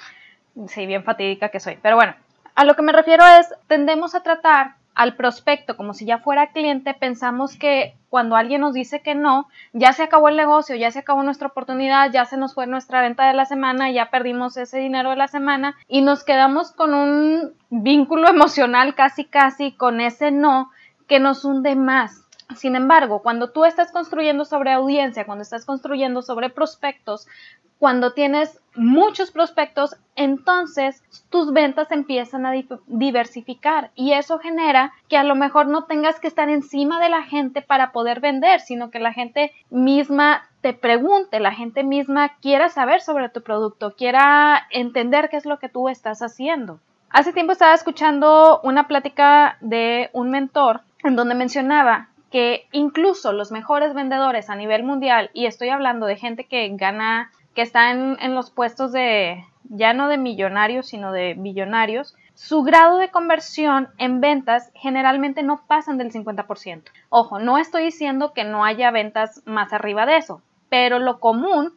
Sí, 0.68 0.86
bien 0.86 1.02
fatídica 1.02 1.48
que 1.48 1.58
soy. 1.58 1.76
Pero 1.82 1.96
bueno, 1.96 2.14
a 2.54 2.64
lo 2.64 2.76
que 2.76 2.82
me 2.82 2.92
refiero 2.92 3.24
es, 3.26 3.52
tendemos 3.66 4.14
a 4.14 4.22
tratar 4.22 4.76
al 4.94 5.16
prospecto 5.16 5.76
como 5.76 5.94
si 5.94 6.04
ya 6.04 6.18
fuera 6.18 6.52
cliente, 6.52 6.94
pensamos 6.94 7.56
que 7.56 7.94
cuando 8.10 8.36
alguien 8.36 8.60
nos 8.60 8.74
dice 8.74 9.00
que 9.00 9.14
no, 9.14 9.48
ya 9.72 9.92
se 9.92 10.02
acabó 10.02 10.28
el 10.28 10.36
negocio, 10.36 10.76
ya 10.76 10.90
se 10.90 10.98
acabó 10.98 11.22
nuestra 11.22 11.48
oportunidad, 11.48 12.10
ya 12.12 12.24
se 12.24 12.36
nos 12.36 12.54
fue 12.54 12.66
nuestra 12.66 13.00
venta 13.00 13.26
de 13.26 13.34
la 13.34 13.46
semana, 13.46 13.90
ya 13.90 14.10
perdimos 14.10 14.56
ese 14.56 14.78
dinero 14.78 15.10
de 15.10 15.16
la 15.16 15.28
semana 15.28 15.76
y 15.88 16.02
nos 16.02 16.24
quedamos 16.24 16.72
con 16.72 16.94
un 16.94 17.54
vínculo 17.70 18.28
emocional 18.30 18.94
casi 18.94 19.24
casi 19.24 19.72
con 19.72 20.00
ese 20.00 20.30
no 20.30 20.70
que 21.08 21.20
nos 21.20 21.44
hunde 21.44 21.74
más. 21.74 22.22
Sin 22.54 22.76
embargo, 22.76 23.22
cuando 23.22 23.50
tú 23.50 23.64
estás 23.64 23.92
construyendo 23.92 24.44
sobre 24.44 24.72
audiencia, 24.72 25.24
cuando 25.24 25.42
estás 25.42 25.64
construyendo 25.64 26.20
sobre 26.20 26.50
prospectos, 26.50 27.26
cuando 27.82 28.12
tienes 28.12 28.60
muchos 28.76 29.32
prospectos, 29.32 29.96
entonces 30.14 31.02
tus 31.30 31.52
ventas 31.52 31.90
empiezan 31.90 32.46
a 32.46 32.52
diversificar 32.86 33.90
y 33.96 34.12
eso 34.12 34.38
genera 34.38 34.92
que 35.08 35.16
a 35.16 35.24
lo 35.24 35.34
mejor 35.34 35.66
no 35.66 35.82
tengas 35.86 36.20
que 36.20 36.28
estar 36.28 36.48
encima 36.48 37.00
de 37.00 37.08
la 37.08 37.24
gente 37.24 37.60
para 37.60 37.90
poder 37.90 38.20
vender, 38.20 38.60
sino 38.60 38.92
que 38.92 39.00
la 39.00 39.12
gente 39.12 39.50
misma 39.68 40.44
te 40.60 40.74
pregunte, 40.74 41.40
la 41.40 41.50
gente 41.50 41.82
misma 41.82 42.36
quiera 42.36 42.68
saber 42.68 43.00
sobre 43.00 43.28
tu 43.30 43.42
producto, 43.42 43.96
quiera 43.96 44.64
entender 44.70 45.28
qué 45.28 45.38
es 45.38 45.44
lo 45.44 45.58
que 45.58 45.68
tú 45.68 45.88
estás 45.88 46.22
haciendo. 46.22 46.78
Hace 47.10 47.32
tiempo 47.32 47.50
estaba 47.50 47.74
escuchando 47.74 48.60
una 48.62 48.86
plática 48.86 49.56
de 49.60 50.08
un 50.12 50.30
mentor 50.30 50.82
en 51.02 51.16
donde 51.16 51.34
mencionaba 51.34 52.10
que 52.30 52.68
incluso 52.70 53.32
los 53.32 53.50
mejores 53.50 53.92
vendedores 53.92 54.50
a 54.50 54.54
nivel 54.54 54.84
mundial, 54.84 55.30
y 55.34 55.46
estoy 55.46 55.70
hablando 55.70 56.06
de 56.06 56.16
gente 56.16 56.44
que 56.44 56.68
gana 56.76 57.32
que 57.54 57.62
están 57.62 58.16
en 58.20 58.34
los 58.34 58.50
puestos 58.50 58.92
de, 58.92 59.44
ya 59.64 59.92
no 59.94 60.08
de 60.08 60.18
millonarios, 60.18 60.86
sino 60.86 61.12
de 61.12 61.34
billonarios, 61.34 62.16
su 62.34 62.62
grado 62.62 62.98
de 62.98 63.10
conversión 63.10 63.88
en 63.98 64.20
ventas 64.20 64.70
generalmente 64.74 65.42
no 65.42 65.62
pasan 65.66 65.98
del 65.98 66.12
50%. 66.12 66.84
Ojo, 67.10 67.38
no 67.38 67.58
estoy 67.58 67.84
diciendo 67.84 68.32
que 68.32 68.44
no 68.44 68.64
haya 68.64 68.90
ventas 68.90 69.42
más 69.44 69.72
arriba 69.72 70.06
de 70.06 70.16
eso, 70.16 70.42
pero 70.68 70.98
lo 70.98 71.20
común 71.20 71.74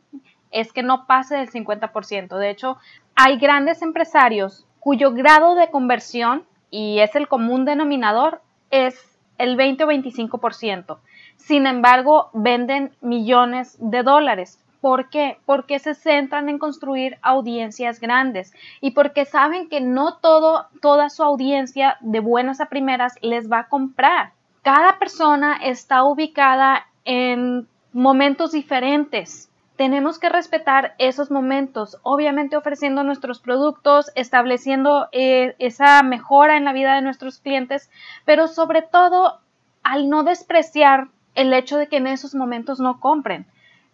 es 0.52 0.72
que 0.72 0.84
no 0.84 1.06
pase 1.06 1.36
del 1.36 1.52
50%. 1.52 2.38
De 2.38 2.50
hecho, 2.50 2.78
hay 3.16 3.38
grandes 3.38 3.82
empresarios 3.82 4.66
cuyo 4.80 5.12
grado 5.12 5.56
de 5.56 5.70
conversión, 5.70 6.46
y 6.70 7.00
es 7.00 7.16
el 7.16 7.28
común 7.28 7.66
denominador, 7.66 8.42
es 8.72 9.20
el 9.38 9.56
20 9.56 9.84
o 9.84 9.88
25%. 9.88 11.00
Sin 11.38 11.68
embargo, 11.68 12.30
venden 12.34 12.96
millones 13.02 13.78
de 13.80 14.04
dólares. 14.04 14.64
¿Por 14.86 15.10
qué? 15.10 15.40
Porque 15.48 15.80
se 15.80 15.96
centran 15.96 16.48
en 16.48 16.60
construir 16.60 17.18
audiencias 17.24 18.00
grandes 18.00 18.54
y 18.82 18.92
porque 18.92 19.26
saben 19.26 19.68
que 19.68 19.82
no 19.82 20.18
todo, 20.18 20.68
toda 20.80 21.10
su 21.10 21.24
audiencia 21.24 21.98
de 22.02 22.20
buenas 22.20 22.62
a 22.62 22.68
primeras 22.68 23.16
les 23.24 23.52
va 23.52 23.62
a 23.62 23.68
comprar. 23.68 24.34
Cada 24.62 25.00
persona 25.00 25.58
está 25.64 26.04
ubicada 26.04 26.86
en 27.04 27.68
momentos 27.94 28.52
diferentes. 28.52 29.50
Tenemos 29.76 30.20
que 30.20 30.30
respetar 30.30 30.94
esos 31.00 31.32
momentos, 31.32 31.98
obviamente 32.04 32.56
ofreciendo 32.56 33.04
nuestros 33.04 33.40
productos, 33.40 34.12
estableciendo 34.14 35.08
eh, 35.12 35.56
esa 35.58 36.04
mejora 36.04 36.58
en 36.58 36.64
la 36.64 36.74
vida 36.74 36.94
de 36.94 37.02
nuestros 37.02 37.40
clientes, 37.40 37.90
pero 38.24 38.48
sobre 38.48 38.84
todo 38.84 39.40
al 39.82 40.10
no 40.10 40.22
despreciar 40.22 41.08
el 41.34 41.52
hecho 41.54 41.80
de 41.80 41.88
que 41.88 41.98
en 41.98 42.06
esos 42.06 42.36
momentos 42.36 42.80
no 42.80 43.00
compren. 43.00 43.48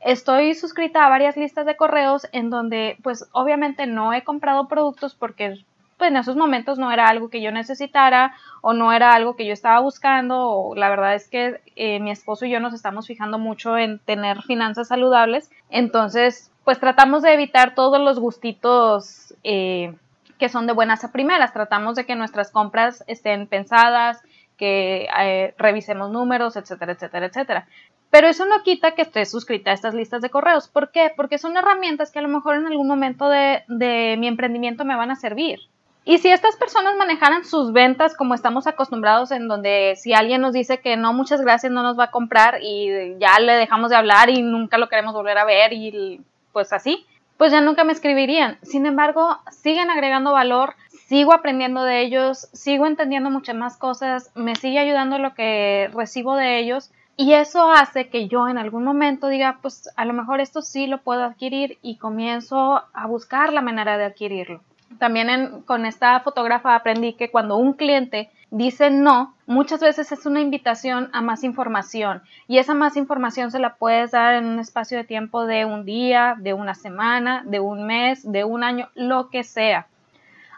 Estoy 0.03 0.55
suscrita 0.55 1.05
a 1.05 1.09
varias 1.09 1.37
listas 1.37 1.65
de 1.65 1.75
correos 1.75 2.27
en 2.31 2.49
donde 2.49 2.97
pues 3.03 3.27
obviamente 3.31 3.85
no 3.85 4.13
he 4.13 4.23
comprado 4.23 4.67
productos 4.67 5.13
porque 5.13 5.63
pues 5.97 6.09
en 6.09 6.17
esos 6.17 6.35
momentos 6.35 6.79
no 6.79 6.91
era 6.91 7.07
algo 7.07 7.29
que 7.29 7.41
yo 7.41 7.51
necesitara 7.51 8.33
o 8.61 8.73
no 8.73 8.91
era 8.91 9.13
algo 9.13 9.35
que 9.35 9.45
yo 9.45 9.53
estaba 9.53 9.79
buscando 9.79 10.73
la 10.75 10.89
verdad 10.89 11.13
es 11.13 11.27
que 11.27 11.61
eh, 11.75 11.99
mi 11.99 12.09
esposo 12.09 12.45
y 12.45 12.49
yo 12.49 12.59
nos 12.59 12.73
estamos 12.73 13.05
fijando 13.05 13.37
mucho 13.37 13.77
en 13.77 13.99
tener 13.99 14.41
finanzas 14.41 14.87
saludables 14.87 15.51
entonces 15.69 16.51
pues 16.65 16.79
tratamos 16.79 17.21
de 17.21 17.35
evitar 17.35 17.75
todos 17.75 17.99
los 18.01 18.19
gustitos 18.19 19.35
eh, 19.43 19.93
que 20.39 20.49
son 20.49 20.65
de 20.65 20.73
buenas 20.73 21.03
a 21.03 21.11
primeras 21.11 21.53
tratamos 21.53 21.95
de 21.95 22.07
que 22.07 22.15
nuestras 22.15 22.49
compras 22.49 23.03
estén 23.05 23.45
pensadas 23.45 24.23
que 24.61 25.07
eh, 25.19 25.55
revisemos 25.57 26.11
números, 26.11 26.55
etcétera, 26.55 26.91
etcétera, 26.91 27.25
etcétera. 27.25 27.67
Pero 28.11 28.27
eso 28.27 28.45
no 28.45 28.61
quita 28.61 28.91
que 28.91 29.01
estés 29.01 29.31
suscrita 29.31 29.71
a 29.71 29.73
estas 29.73 29.93
listas 29.95 30.21
de 30.21 30.29
correos. 30.29 30.67
¿Por 30.67 30.91
qué? 30.91 31.11
Porque 31.15 31.37
son 31.37 31.57
herramientas 31.57 32.11
que 32.11 32.19
a 32.19 32.21
lo 32.21 32.27
mejor 32.27 32.57
en 32.57 32.67
algún 32.67 32.87
momento 32.87 33.29
de, 33.29 33.63
de 33.67 34.17
mi 34.19 34.27
emprendimiento 34.27 34.85
me 34.85 34.97
van 34.97 35.11
a 35.11 35.15
servir. 35.15 35.59
Y 36.03 36.17
si 36.17 36.29
estas 36.29 36.57
personas 36.57 36.95
manejaran 36.97 37.45
sus 37.45 37.71
ventas 37.71 38.15
como 38.15 38.33
estamos 38.33 38.67
acostumbrados, 38.67 39.31
en 39.31 39.47
donde 39.47 39.93
si 39.95 40.13
alguien 40.13 40.41
nos 40.41 40.53
dice 40.53 40.79
que 40.79 40.97
no, 40.97 41.13
muchas 41.13 41.41
gracias, 41.41 41.71
no 41.71 41.83
nos 41.83 41.97
va 41.97 42.05
a 42.05 42.11
comprar 42.11 42.59
y 42.61 43.17
ya 43.19 43.39
le 43.39 43.53
dejamos 43.53 43.91
de 43.91 43.95
hablar 43.95 44.29
y 44.29 44.41
nunca 44.41 44.77
lo 44.77 44.89
queremos 44.89 45.13
volver 45.13 45.37
a 45.37 45.45
ver 45.45 45.71
y 45.73 46.19
pues 46.51 46.73
así, 46.73 47.05
pues 47.37 47.51
ya 47.51 47.61
nunca 47.61 47.83
me 47.83 47.93
escribirían. 47.93 48.57
Sin 48.61 48.85
embargo, 48.87 49.37
siguen 49.51 49.89
agregando 49.89 50.33
valor, 50.33 50.75
sigo 51.05 51.33
aprendiendo 51.33 51.83
de 51.83 52.01
ellos, 52.01 52.49
sigo 52.51 52.87
entendiendo 52.87 53.29
muchas 53.29 53.55
más 53.55 53.77
cosas, 53.77 54.31
me 54.35 54.55
sigue 54.55 54.79
ayudando 54.79 55.17
lo 55.17 55.33
que 55.33 55.89
recibo 55.93 56.35
de 56.35 56.59
ellos 56.59 56.91
y 57.21 57.35
eso 57.35 57.71
hace 57.71 58.09
que 58.09 58.27
yo 58.27 58.47
en 58.49 58.57
algún 58.57 58.83
momento 58.83 59.27
diga, 59.27 59.59
pues 59.61 59.87
a 59.95 60.05
lo 60.05 60.13
mejor 60.13 60.41
esto 60.41 60.63
sí 60.63 60.87
lo 60.87 61.03
puedo 61.03 61.23
adquirir 61.23 61.77
y 61.83 61.97
comienzo 61.97 62.81
a 62.93 63.05
buscar 63.05 63.53
la 63.53 63.61
manera 63.61 63.99
de 63.99 64.05
adquirirlo. 64.05 64.61
También 64.97 65.61
con 65.67 65.85
esta 65.85 66.19
fotógrafa 66.21 66.73
aprendí 66.73 67.13
que 67.13 67.29
cuando 67.29 67.57
un 67.57 67.73
cliente 67.73 68.31
dice 68.49 68.89
no, 68.89 69.35
muchas 69.45 69.81
veces 69.81 70.11
es 70.11 70.25
una 70.25 70.41
invitación 70.41 71.11
a 71.13 71.21
más 71.21 71.43
información 71.43 72.23
y 72.47 72.57
esa 72.57 72.73
más 72.73 72.97
información 72.97 73.51
se 73.51 73.59
la 73.59 73.75
puedes 73.75 74.09
dar 74.09 74.33
en 74.33 74.45
un 74.45 74.57
espacio 74.57 74.97
de 74.97 75.03
tiempo 75.03 75.45
de 75.45 75.65
un 75.65 75.85
día, 75.85 76.33
de 76.39 76.55
una 76.55 76.73
semana, 76.73 77.43
de 77.45 77.59
un 77.59 77.85
mes, 77.85 78.29
de 78.31 78.45
un 78.45 78.63
año, 78.63 78.89
lo 78.95 79.29
que 79.29 79.43
sea. 79.43 79.85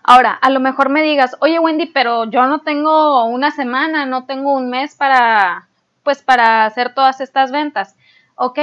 Ahora, 0.02 0.32
a 0.32 0.50
lo 0.50 0.62
mejor 0.62 0.88
me 0.88 1.02
digas, 1.02 1.36
oye 1.42 1.60
Wendy, 1.60 1.88
pero 1.88 2.24
yo 2.24 2.46
no 2.46 2.62
tengo 2.62 3.26
una 3.26 3.52
semana, 3.52 4.06
no 4.06 4.24
tengo 4.24 4.54
un 4.54 4.70
mes 4.70 4.96
para, 4.96 5.68
pues, 6.04 6.22
para 6.22 6.66
hacer 6.66 6.94
todas 6.94 7.22
estas 7.22 7.52
ventas. 7.52 7.96
Ok, 8.36 8.60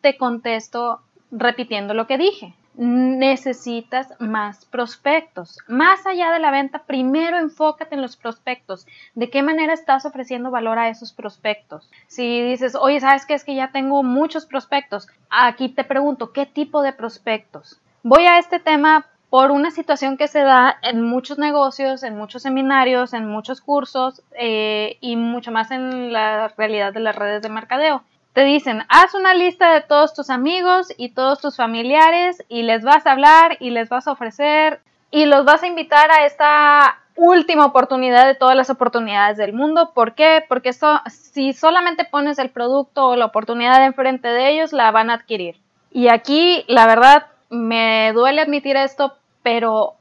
te 0.00 0.16
contesto 0.16 1.00
repitiendo 1.30 1.94
lo 1.94 2.06
que 2.06 2.18
dije. 2.18 2.54
Necesitas 2.76 4.12
más 4.18 4.64
prospectos. 4.64 5.58
Más 5.68 6.06
allá 6.06 6.32
de 6.32 6.40
la 6.40 6.50
venta, 6.50 6.80
primero 6.80 7.38
enfócate 7.38 7.94
en 7.94 8.02
los 8.02 8.16
prospectos. 8.16 8.86
¿De 9.14 9.30
qué 9.30 9.42
manera 9.42 9.72
estás 9.72 10.04
ofreciendo 10.06 10.50
valor 10.50 10.78
a 10.78 10.88
esos 10.88 11.12
prospectos? 11.12 11.88
Si 12.08 12.42
dices, 12.42 12.74
oye, 12.74 12.98
¿sabes 13.00 13.26
qué? 13.26 13.34
Es 13.34 13.44
que 13.44 13.54
ya 13.54 13.70
tengo 13.70 14.02
muchos 14.02 14.44
prospectos. 14.44 15.06
Aquí 15.30 15.68
te 15.68 15.84
pregunto, 15.84 16.32
¿qué 16.32 16.46
tipo 16.46 16.82
de 16.82 16.92
prospectos? 16.92 17.80
Voy 18.02 18.26
a 18.26 18.38
este 18.38 18.58
tema 18.58 19.06
por 19.34 19.50
una 19.50 19.72
situación 19.72 20.16
que 20.16 20.28
se 20.28 20.44
da 20.44 20.78
en 20.82 21.02
muchos 21.02 21.38
negocios, 21.38 22.04
en 22.04 22.16
muchos 22.16 22.42
seminarios, 22.42 23.14
en 23.14 23.26
muchos 23.26 23.60
cursos 23.60 24.22
eh, 24.38 24.96
y 25.00 25.16
mucho 25.16 25.50
más 25.50 25.72
en 25.72 26.12
la 26.12 26.46
realidad 26.56 26.92
de 26.92 27.00
las 27.00 27.16
redes 27.16 27.42
de 27.42 27.48
mercadeo. 27.48 28.04
Te 28.32 28.44
dicen, 28.44 28.84
haz 28.88 29.12
una 29.12 29.34
lista 29.34 29.72
de 29.72 29.80
todos 29.80 30.14
tus 30.14 30.30
amigos 30.30 30.86
y 30.96 31.08
todos 31.08 31.40
tus 31.40 31.56
familiares 31.56 32.44
y 32.48 32.62
les 32.62 32.84
vas 32.84 33.08
a 33.08 33.10
hablar 33.10 33.56
y 33.58 33.70
les 33.70 33.88
vas 33.88 34.06
a 34.06 34.12
ofrecer 34.12 34.80
y 35.10 35.24
los 35.24 35.44
vas 35.44 35.64
a 35.64 35.66
invitar 35.66 36.12
a 36.12 36.26
esta 36.26 37.00
última 37.16 37.66
oportunidad 37.66 38.28
de 38.28 38.36
todas 38.36 38.54
las 38.54 38.70
oportunidades 38.70 39.36
del 39.36 39.52
mundo. 39.52 39.90
¿Por 39.94 40.14
qué? 40.14 40.44
Porque 40.48 40.70
si 41.08 41.52
solamente 41.54 42.04
pones 42.04 42.38
el 42.38 42.50
producto 42.50 43.08
o 43.08 43.16
la 43.16 43.24
oportunidad 43.24 43.84
enfrente 43.84 44.28
de 44.28 44.50
ellos, 44.50 44.72
la 44.72 44.92
van 44.92 45.10
a 45.10 45.14
adquirir. 45.14 45.56
Y 45.90 46.06
aquí, 46.06 46.64
la 46.68 46.86
verdad, 46.86 47.26
me 47.50 48.12
duele 48.12 48.40
admitir 48.40 48.76
esto, 48.76 49.14
pero 49.44 49.94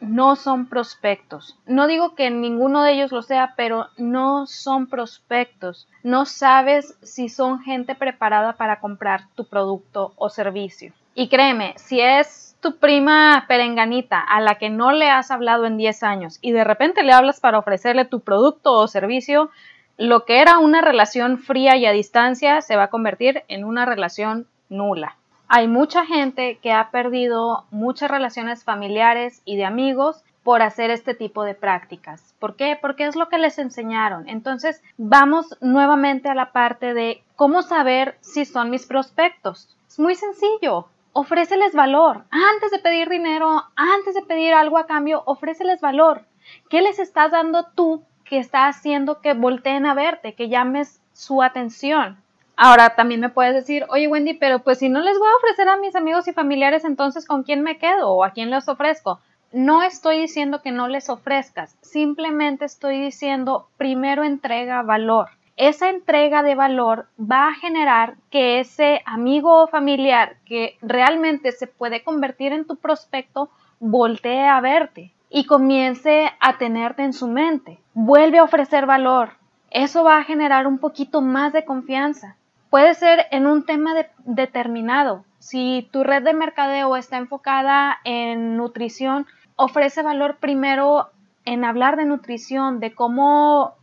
no 0.00 0.36
son 0.36 0.66
prospectos. 0.66 1.58
No 1.66 1.86
digo 1.86 2.14
que 2.14 2.30
ninguno 2.30 2.82
de 2.82 2.92
ellos 2.92 3.12
lo 3.12 3.22
sea, 3.22 3.54
pero 3.56 3.88
no 3.98 4.46
son 4.46 4.86
prospectos. 4.86 5.88
No 6.02 6.24
sabes 6.24 6.96
si 7.02 7.28
son 7.28 7.60
gente 7.60 7.94
preparada 7.94 8.54
para 8.54 8.80
comprar 8.80 9.28
tu 9.34 9.46
producto 9.46 10.12
o 10.16 10.30
servicio. 10.30 10.92
Y 11.14 11.28
créeme, 11.28 11.74
si 11.76 12.00
es 12.00 12.56
tu 12.60 12.76
prima 12.76 13.44
perenganita 13.48 14.20
a 14.20 14.40
la 14.40 14.54
que 14.54 14.70
no 14.70 14.92
le 14.92 15.10
has 15.10 15.30
hablado 15.30 15.66
en 15.66 15.76
10 15.76 16.02
años 16.02 16.38
y 16.40 16.52
de 16.52 16.64
repente 16.64 17.02
le 17.02 17.12
hablas 17.12 17.40
para 17.40 17.58
ofrecerle 17.58 18.04
tu 18.04 18.20
producto 18.20 18.72
o 18.72 18.88
servicio, 18.88 19.50
lo 19.96 20.24
que 20.24 20.40
era 20.40 20.58
una 20.58 20.80
relación 20.80 21.38
fría 21.38 21.76
y 21.76 21.86
a 21.86 21.92
distancia 21.92 22.60
se 22.62 22.76
va 22.76 22.84
a 22.84 22.90
convertir 22.90 23.42
en 23.48 23.64
una 23.64 23.86
relación 23.86 24.46
nula. 24.68 25.16
Hay 25.48 25.68
mucha 25.68 26.06
gente 26.06 26.58
que 26.62 26.72
ha 26.72 26.90
perdido 26.90 27.64
muchas 27.70 28.10
relaciones 28.10 28.64
familiares 28.64 29.42
y 29.44 29.56
de 29.56 29.64
amigos 29.64 30.24
por 30.42 30.62
hacer 30.62 30.90
este 30.90 31.14
tipo 31.14 31.42
de 31.42 31.54
prácticas. 31.54 32.34
¿Por 32.38 32.54
qué? 32.56 32.78
Porque 32.80 33.06
es 33.06 33.16
lo 33.16 33.28
que 33.28 33.38
les 33.38 33.58
enseñaron. 33.58 34.28
Entonces, 34.28 34.82
vamos 34.98 35.56
nuevamente 35.60 36.28
a 36.28 36.34
la 36.34 36.52
parte 36.52 36.94
de 36.94 37.22
cómo 37.36 37.62
saber 37.62 38.16
si 38.20 38.44
son 38.44 38.70
mis 38.70 38.86
prospectos. 38.86 39.74
Es 39.88 39.98
muy 39.98 40.14
sencillo. 40.14 40.88
Ofréceles 41.12 41.74
valor. 41.74 42.24
Antes 42.30 42.70
de 42.70 42.78
pedir 42.78 43.08
dinero, 43.08 43.64
antes 43.76 44.14
de 44.14 44.22
pedir 44.22 44.52
algo 44.52 44.78
a 44.78 44.86
cambio, 44.86 45.22
ofréceles 45.26 45.80
valor. 45.80 46.22
¿Qué 46.68 46.82
les 46.82 46.98
estás 46.98 47.30
dando 47.30 47.66
tú 47.74 48.02
que 48.24 48.38
está 48.38 48.66
haciendo 48.66 49.20
que 49.20 49.34
volteen 49.34 49.86
a 49.86 49.94
verte, 49.94 50.34
que 50.34 50.48
llames 50.48 51.00
su 51.12 51.42
atención? 51.42 52.18
Ahora 52.66 52.94
también 52.94 53.20
me 53.20 53.28
puedes 53.28 53.52
decir, 53.52 53.84
oye 53.90 54.08
Wendy, 54.08 54.32
pero 54.32 54.60
pues 54.60 54.78
si 54.78 54.88
no 54.88 55.00
les 55.00 55.18
voy 55.18 55.28
a 55.28 55.36
ofrecer 55.36 55.68
a 55.68 55.76
mis 55.76 55.94
amigos 55.94 56.26
y 56.28 56.32
familiares, 56.32 56.86
entonces 56.86 57.26
¿con 57.26 57.42
quién 57.42 57.60
me 57.60 57.76
quedo 57.76 58.08
o 58.08 58.24
a 58.24 58.30
quién 58.30 58.48
les 58.48 58.66
ofrezco? 58.70 59.20
No 59.52 59.82
estoy 59.82 60.18
diciendo 60.20 60.62
que 60.62 60.72
no 60.72 60.88
les 60.88 61.10
ofrezcas, 61.10 61.76
simplemente 61.82 62.64
estoy 62.64 63.02
diciendo 63.02 63.68
primero 63.76 64.24
entrega 64.24 64.80
valor. 64.80 65.28
Esa 65.58 65.90
entrega 65.90 66.42
de 66.42 66.54
valor 66.54 67.06
va 67.20 67.48
a 67.48 67.54
generar 67.54 68.14
que 68.30 68.60
ese 68.60 69.02
amigo 69.04 69.64
o 69.64 69.66
familiar 69.66 70.36
que 70.46 70.78
realmente 70.80 71.52
se 71.52 71.66
puede 71.66 72.02
convertir 72.02 72.54
en 72.54 72.66
tu 72.66 72.76
prospecto 72.76 73.50
voltee 73.78 74.48
a 74.48 74.62
verte 74.62 75.12
y 75.28 75.44
comience 75.44 76.32
a 76.40 76.56
tenerte 76.56 77.02
en 77.02 77.12
su 77.12 77.28
mente. 77.28 77.78
Vuelve 77.92 78.38
a 78.38 78.44
ofrecer 78.44 78.86
valor. 78.86 79.32
Eso 79.70 80.02
va 80.02 80.16
a 80.16 80.24
generar 80.24 80.66
un 80.66 80.78
poquito 80.78 81.20
más 81.20 81.52
de 81.52 81.66
confianza. 81.66 82.36
Puede 82.74 82.94
ser 82.94 83.28
en 83.30 83.46
un 83.46 83.64
tema 83.64 83.92
determinado. 84.24 85.24
Si 85.38 85.88
tu 85.92 86.02
red 86.02 86.24
de 86.24 86.34
mercadeo 86.34 86.96
está 86.96 87.18
enfocada 87.18 88.00
en 88.02 88.56
nutrición, 88.56 89.28
ofrece 89.54 90.02
valor 90.02 90.38
primero 90.38 91.10
en 91.44 91.64
hablar 91.64 91.94
de 91.96 92.04
nutrición, 92.04 92.80
de 92.80 92.92
cómo, 92.92 93.76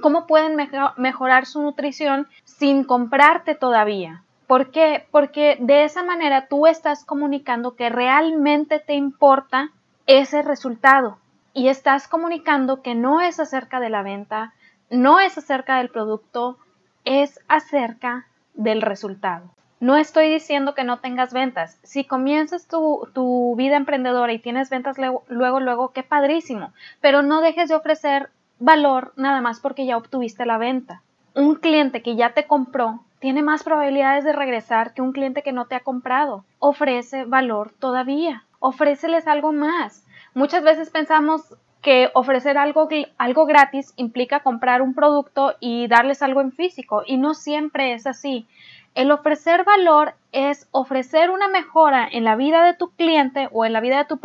cómo 0.00 0.26
pueden 0.26 0.56
mejorar 0.96 1.44
su 1.44 1.60
nutrición 1.60 2.28
sin 2.44 2.82
comprarte 2.84 3.54
todavía. 3.54 4.22
¿Por 4.46 4.70
qué? 4.70 5.06
Porque 5.10 5.58
de 5.60 5.84
esa 5.84 6.02
manera 6.02 6.46
tú 6.46 6.66
estás 6.66 7.04
comunicando 7.04 7.76
que 7.76 7.90
realmente 7.90 8.80
te 8.80 8.94
importa 8.94 9.70
ese 10.06 10.40
resultado. 10.40 11.18
y 11.52 11.68
estás 11.68 12.08
comunicando 12.08 12.80
que 12.80 12.94
no 12.94 13.20
es 13.20 13.38
acerca 13.38 13.80
de 13.80 13.90
la 13.90 14.02
venta, 14.02 14.54
no 14.88 15.20
es 15.20 15.36
acerca 15.36 15.76
del 15.76 15.90
producto, 15.90 16.56
es 17.08 17.40
acerca 17.48 18.26
del 18.52 18.82
resultado. 18.82 19.50
No 19.80 19.96
estoy 19.96 20.28
diciendo 20.28 20.74
que 20.74 20.84
no 20.84 20.98
tengas 20.98 21.32
ventas. 21.32 21.78
Si 21.82 22.04
comienzas 22.04 22.66
tu, 22.68 23.54
vida 23.56 23.76
emprendedora 23.76 24.32
y 24.32 24.38
tienes 24.38 24.68
ventas 24.68 24.98
luego, 24.98 25.60
luego, 25.60 25.92
qué 25.92 26.02
padrísimo. 26.02 26.72
Pero 27.00 27.22
no 27.22 27.40
dejes 27.40 27.68
de 27.68 27.76
ofrecer 27.76 28.30
valor 28.58 29.12
nada 29.16 29.40
más 29.40 29.60
porque 29.60 29.86
ya 29.86 29.96
obtuviste 29.96 30.44
la 30.44 30.58
venta. 30.58 31.02
Un 31.34 31.54
cliente 31.54 32.02
que 32.02 32.16
ya 32.16 32.34
te 32.34 32.46
compró 32.46 33.04
tiene 33.20 33.42
más 33.42 33.62
probabilidades 33.62 34.24
de 34.24 34.32
regresar 34.32 34.92
que 34.92 35.02
un 35.02 35.12
cliente 35.12 35.42
que 35.42 35.52
no 35.52 35.66
te 35.66 35.76
ha 35.76 35.80
comprado. 35.80 36.44
Ofrece 36.58 37.24
valor 37.24 37.72
todavía. 37.78 38.44
Ofréceles 38.58 39.26
algo 39.26 39.52
más. 39.52 40.04
Muchas 40.34 40.62
veces 40.62 40.90
pensamos 40.90 41.56
que 41.82 42.10
ofrecer 42.14 42.58
algo, 42.58 42.88
algo 43.18 43.46
gratis 43.46 43.92
implica 43.96 44.40
comprar 44.40 44.82
un 44.82 44.94
producto 44.94 45.54
y 45.60 45.86
darles 45.86 46.22
algo 46.22 46.40
en 46.40 46.52
físico 46.52 47.02
y 47.06 47.16
no 47.16 47.34
siempre 47.34 47.92
es 47.92 48.06
así. 48.06 48.46
El 48.94 49.10
ofrecer 49.12 49.64
valor 49.64 50.14
es 50.32 50.68
ofrecer 50.72 51.30
una 51.30 51.48
mejora 51.48 52.08
en 52.10 52.24
la 52.24 52.36
vida 52.36 52.64
de 52.64 52.74
tu 52.74 52.90
cliente 52.90 53.48
o 53.52 53.64
en 53.64 53.72
la 53.72 53.80
vida 53.80 53.98
de 53.98 54.04
tu 54.06 54.18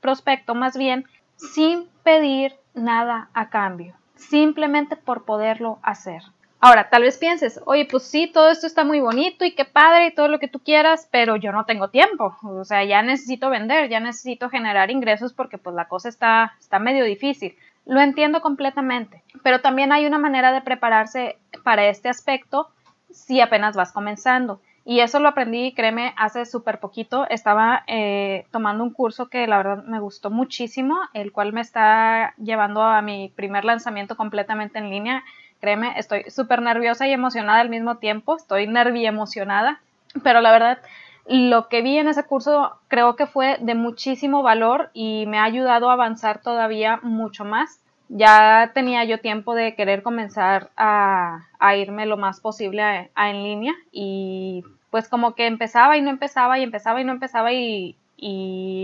prospecto 0.00 0.54
más 0.54 0.76
bien 0.76 1.06
sin 1.36 1.88
pedir 2.02 2.54
nada 2.74 3.30
a 3.32 3.48
cambio, 3.48 3.94
simplemente 4.16 4.96
por 4.96 5.24
poderlo 5.24 5.78
hacer. 5.82 6.22
Ahora, 6.60 6.88
tal 6.90 7.02
vez 7.02 7.18
pienses, 7.18 7.60
oye, 7.66 7.86
pues 7.88 8.02
sí, 8.02 8.26
todo 8.26 8.50
esto 8.50 8.66
está 8.66 8.82
muy 8.82 8.98
bonito 8.98 9.44
y 9.44 9.54
qué 9.54 9.64
padre 9.64 10.06
y 10.06 10.14
todo 10.14 10.26
lo 10.26 10.40
que 10.40 10.48
tú 10.48 10.58
quieras, 10.58 11.08
pero 11.12 11.36
yo 11.36 11.52
no 11.52 11.64
tengo 11.66 11.88
tiempo. 11.88 12.36
O 12.42 12.64
sea, 12.64 12.82
ya 12.84 13.00
necesito 13.02 13.48
vender, 13.48 13.88
ya 13.88 14.00
necesito 14.00 14.50
generar 14.50 14.90
ingresos 14.90 15.32
porque 15.32 15.56
pues 15.56 15.76
la 15.76 15.86
cosa 15.86 16.08
está, 16.08 16.54
está 16.58 16.80
medio 16.80 17.04
difícil. 17.04 17.56
Lo 17.86 18.00
entiendo 18.00 18.42
completamente, 18.42 19.22
pero 19.44 19.60
también 19.60 19.92
hay 19.92 20.04
una 20.04 20.18
manera 20.18 20.52
de 20.52 20.60
prepararse 20.60 21.38
para 21.62 21.86
este 21.86 22.08
aspecto 22.08 22.68
si 23.10 23.40
apenas 23.40 23.76
vas 23.76 23.92
comenzando. 23.92 24.60
Y 24.84 25.00
eso 25.00 25.20
lo 25.20 25.28
aprendí, 25.28 25.74
créeme, 25.74 26.14
hace 26.16 26.46
súper 26.46 26.80
poquito. 26.80 27.28
Estaba 27.28 27.84
eh, 27.86 28.46
tomando 28.50 28.82
un 28.82 28.90
curso 28.90 29.28
que 29.28 29.46
la 29.46 29.58
verdad 29.58 29.84
me 29.84 30.00
gustó 30.00 30.30
muchísimo, 30.30 30.98
el 31.12 31.30
cual 31.30 31.52
me 31.52 31.60
está 31.60 32.32
llevando 32.38 32.82
a 32.82 33.02
mi 33.02 33.30
primer 33.36 33.66
lanzamiento 33.66 34.16
completamente 34.16 34.78
en 34.78 34.88
línea. 34.88 35.24
Créeme, 35.60 35.98
estoy 35.98 36.24
súper 36.30 36.62
nerviosa 36.62 37.06
y 37.08 37.12
emocionada 37.12 37.60
al 37.60 37.70
mismo 37.70 37.96
tiempo. 37.96 38.36
Estoy 38.36 38.66
nervi 38.66 39.06
emocionada. 39.06 39.80
Pero 40.22 40.40
la 40.40 40.52
verdad, 40.52 40.78
lo 41.26 41.68
que 41.68 41.82
vi 41.82 41.98
en 41.98 42.08
ese 42.08 42.24
curso 42.24 42.78
creo 42.88 43.16
que 43.16 43.26
fue 43.26 43.58
de 43.60 43.74
muchísimo 43.74 44.42
valor 44.42 44.90
y 44.94 45.26
me 45.26 45.38
ha 45.38 45.44
ayudado 45.44 45.90
a 45.90 45.94
avanzar 45.94 46.40
todavía 46.40 47.00
mucho 47.02 47.44
más 47.44 47.80
ya 48.08 48.70
tenía 48.74 49.04
yo 49.04 49.20
tiempo 49.20 49.54
de 49.54 49.74
querer 49.74 50.02
comenzar 50.02 50.70
a, 50.76 51.44
irme 51.76 52.06
lo 52.06 52.16
más 52.16 52.40
posible 52.40 52.82
a, 53.14 53.30
en 53.30 53.42
línea 53.42 53.74
y 53.92 54.64
pues 54.90 55.08
como 55.08 55.34
que 55.34 55.46
empezaba 55.46 55.96
y 55.96 56.02
no 56.02 56.10
empezaba 56.10 56.58
y 56.58 56.62
empezaba 56.62 57.00
y 57.00 57.04
no 57.04 57.12
empezaba 57.12 57.52
y, 57.52 57.96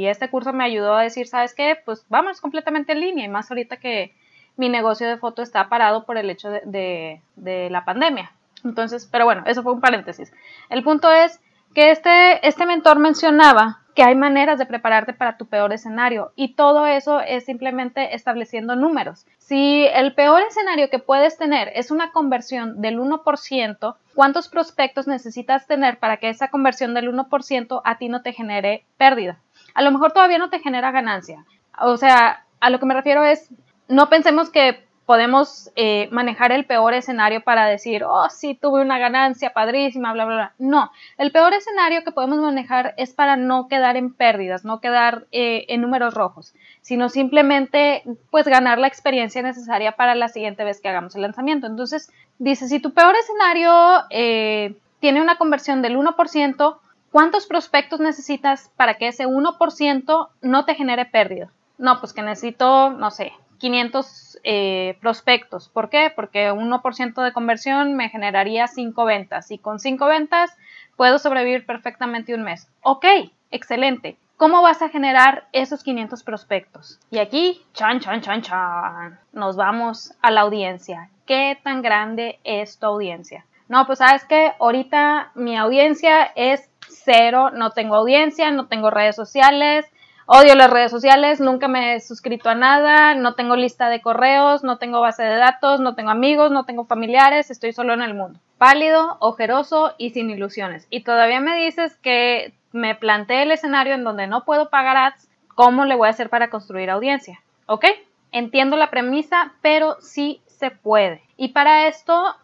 este 0.06 0.30
curso 0.30 0.52
me 0.52 0.64
ayudó 0.64 0.94
a 0.94 1.02
decir, 1.02 1.26
¿sabes 1.26 1.54
qué? 1.54 1.76
Pues 1.84 2.06
vamos 2.08 2.40
completamente 2.40 2.92
en 2.92 3.00
línea 3.00 3.24
y 3.24 3.28
más 3.28 3.50
ahorita 3.50 3.78
que 3.78 4.14
mi 4.56 4.68
negocio 4.68 5.08
de 5.08 5.16
foto 5.16 5.42
está 5.42 5.68
parado 5.68 6.04
por 6.04 6.16
el 6.16 6.30
hecho 6.30 6.50
de, 6.50 7.20
la 7.37 7.84
pandemia. 7.84 8.32
Entonces, 8.64 9.08
pero 9.11 9.25
bueno, 9.25 9.42
eso 9.46 9.62
fue 9.62 9.73
un 9.73 9.80
paréntesis. 9.80 10.32
El 10.70 10.82
punto 10.82 11.11
es 11.11 11.40
que 11.75 11.90
este, 11.90 12.46
este 12.46 12.66
mentor 12.66 12.99
mencionaba 12.99 13.80
que 13.94 14.02
hay 14.02 14.14
maneras 14.14 14.58
de 14.58 14.66
prepararte 14.66 15.12
para 15.12 15.37
tu 15.37 15.46
peor 15.46 15.73
escenario 15.73 16.32
y 16.34 16.54
todo 16.54 16.87
eso 16.87 17.20
es 17.20 17.44
simplemente 17.44 18.14
estableciendo 18.14 18.75
números. 18.75 19.26
Si 19.38 19.87
el 19.87 20.14
peor 20.14 20.42
escenario 20.42 20.90
que 20.90 20.99
puedes 20.99 21.37
tener 21.38 21.70
es 21.75 21.90
una 21.90 22.11
conversión 22.11 22.80
del 22.80 22.99
1%, 22.99 23.96
¿cuántos 24.14 24.49
prospectos 24.49 25.06
necesitas 25.06 25.66
tener 25.66 25.99
para 25.99 26.16
que 26.16 26.28
esa 26.28 26.49
conversión 26.49 26.94
del 26.94 27.12
1% 27.12 27.82
a 27.84 27.98
ti 27.98 28.09
no 28.09 28.22
te 28.22 28.33
genere 28.33 28.85
pérdida? 28.96 29.38
A 29.74 29.83
lo 29.83 29.92
mejor 29.92 30.12
todavía 30.12 30.38
no 30.38 30.50
te 30.50 30.61
genera 30.61 30.90
ganancia. 30.90 31.44
O 31.81 31.96
sea, 31.96 32.44
a 32.61 32.70
lo 32.70 32.81
que 32.81 32.87
me 32.87 32.94
refiero 32.94 33.24
es, 33.24 33.48
no 33.88 34.09
pensemos 34.09 34.51
que 34.51 34.85
podemos 35.07 35.70
eh, 35.77 36.09
manejar 36.11 36.53
el 36.53 36.64
peor 36.64 36.94
escenario 36.94 37.42
para 37.42 37.66
decir, 37.66 38.05
oh, 38.05 38.29
sí, 38.31 38.55
tuve 38.55 38.81
una 38.81 38.99
ganancia 38.99 39.53
padrísima, 39.53 40.12
bla, 40.12 40.25
bla, 40.25 40.35
bla. 40.35 40.53
No, 40.59 40.90
el 41.18 41.31
peor 41.31 41.53
escenario 41.53 42.05
que 42.05 42.12
podemos 42.12 42.38
manejar 42.38 42.94
es 42.97 43.12
para 43.12 43.37
no 43.37 43.68
quedar 43.68 43.97
en 43.97 44.14
pérdidas, 44.14 44.64
no 44.64 44.81
quedar 44.81 45.27
eh, 45.31 45.66
en 45.68 45.83
números 45.83 46.14
rojos, 46.14 46.55
sino 46.81 47.09
simplemente, 47.09 48.03
pues, 48.31 48.47
ganar 48.47 48.79
la 48.79 48.88
experiencia 48.88 49.42
necesaria 49.42 49.92
para 49.92 50.14
la 50.14 50.29
siguiente 50.29 50.64
vez 50.64 50.81
que 50.81 50.88
hagamos 50.88 51.14
el 51.14 51.23
lanzamiento. 51.23 51.66
Entonces, 51.66 52.11
dice, 52.38 52.68
si 52.68 52.81
tu 52.81 52.94
peor 52.94 53.14
escenario 53.14 54.05
eh, 54.11 54.75
tiene 55.01 55.20
una 55.20 55.37
conversión 55.37 55.83
del 55.83 55.99
1%, 55.99 56.79
¿cuántos 57.12 57.47
prospectos 57.47 58.01
necesitas 58.01 58.70
para 58.77 58.94
que 58.94 59.09
ese 59.09 59.27
1% 59.27 60.29
no 60.40 60.64
te 60.64 60.75
genere 60.75 61.05
pérdida? 61.05 61.51
No, 61.77 62.01
pues 62.01 62.12
que 62.12 62.23
necesito, 62.23 62.90
no 62.90 63.11
sé, 63.11 63.33
500 63.64 64.40
eh, 64.44 64.98
prospectos. 65.00 65.70
¿Por 65.70 65.88
qué? 65.88 66.12
Porque 66.14 66.53
1% 66.53 67.22
de 67.22 67.33
conversión 67.33 67.94
me 67.94 68.11
generaría 68.11 68.66
5 68.66 69.07
ventas 69.07 69.50
y 69.50 69.57
con 69.57 69.81
5 69.81 70.05
ventas 70.05 70.55
puedo 70.96 71.18
sobrevivir 71.18 71.64
perfectamente 71.64 72.35
un 72.35 72.42
mes. 72.42 72.68
Ok, 72.83 73.07
excelente. 73.50 74.18
¿Cómo 74.37 74.61
vas 74.61 74.83
a 74.83 74.90
generar 74.90 75.48
esos 75.53 75.83
500 75.83 76.22
prospectos? 76.24 77.00
Y 77.11 77.20
aquí, 77.20 77.62
chan, 77.72 78.00
chan, 78.00 78.20
chan, 78.20 78.42
chan, 78.42 79.18
nos 79.33 79.57
vamos 79.57 80.12
a 80.20 80.31
la 80.31 80.42
audiencia. 80.42 81.09
¿Qué 81.24 81.59
tan 81.62 81.81
grande 81.81 82.40
es 82.44 82.79
tu 82.79 82.85
audiencia? 82.85 83.46
No, 83.68 83.87
pues 83.87 84.00
sabes 84.00 84.27
que 84.27 84.53
ahorita 84.61 85.31
mi 85.37 85.57
audiencia 85.57 86.24
es 86.37 86.68
cero, 86.87 87.50
no 87.50 87.70
tengo 87.70 87.94
audiencia, 87.94 88.50
no 88.50 88.66
tengo 88.66 88.90
redes 88.90 89.16
sociales, 89.16 89.87
Odio 90.26 90.54
las 90.54 90.70
redes 90.70 90.90
sociales, 90.90 91.38
nunca 91.38 91.68
me 91.68 91.94
he 91.94 92.00
suscrito 92.00 92.48
a 92.48 92.54
nada, 92.54 93.14
no 93.14 93.34
tengo 93.34 93.56
lista 93.56 93.90
de 93.90 94.00
correos, 94.00 94.64
no 94.64 94.78
tengo 94.78 95.02
base 95.02 95.22
de 95.22 95.37
datos, 95.37 95.80
no 95.80 95.94
tengo 95.94 96.10
amigos, 96.10 96.50
no 96.50 96.64
tengo 96.64 96.87
familiares, 96.87 97.50
estoy 97.50 97.74
solo 97.74 97.92
en 97.92 98.00
el 98.00 98.14
mundo. 98.14 98.40
Pálido, 98.56 99.18
ojeroso 99.20 99.94
y 99.98 100.10
sin 100.10 100.30
ilusiones. 100.30 100.87
Y 100.88 101.02
todavía 101.02 101.40
me 101.40 101.56
dices 101.56 101.96
que 101.96 102.54
me 102.72 102.94
planteé 102.94 103.42
el 103.42 103.50
escenario 103.50 103.92
en 103.94 104.02
donde 104.02 104.26
no 104.26 104.46
puedo 104.46 104.70
pagar 104.70 104.96
ads, 104.96 105.28
¿cómo 105.54 105.84
le 105.84 105.94
voy 105.94 106.06
a 106.06 106.12
hacer 106.12 106.30
para 106.30 106.48
construir 106.48 106.88
audiencia? 106.88 107.42
¿Ok? 107.66 107.84
Entiendo 108.32 108.78
la 108.78 108.90
premisa, 108.90 109.52
pero 109.60 109.98
sí 110.00 110.40
se 110.46 110.70
puede. 110.70 111.22
Y 111.37 111.48
para 111.48 111.87
esto 111.87 112.34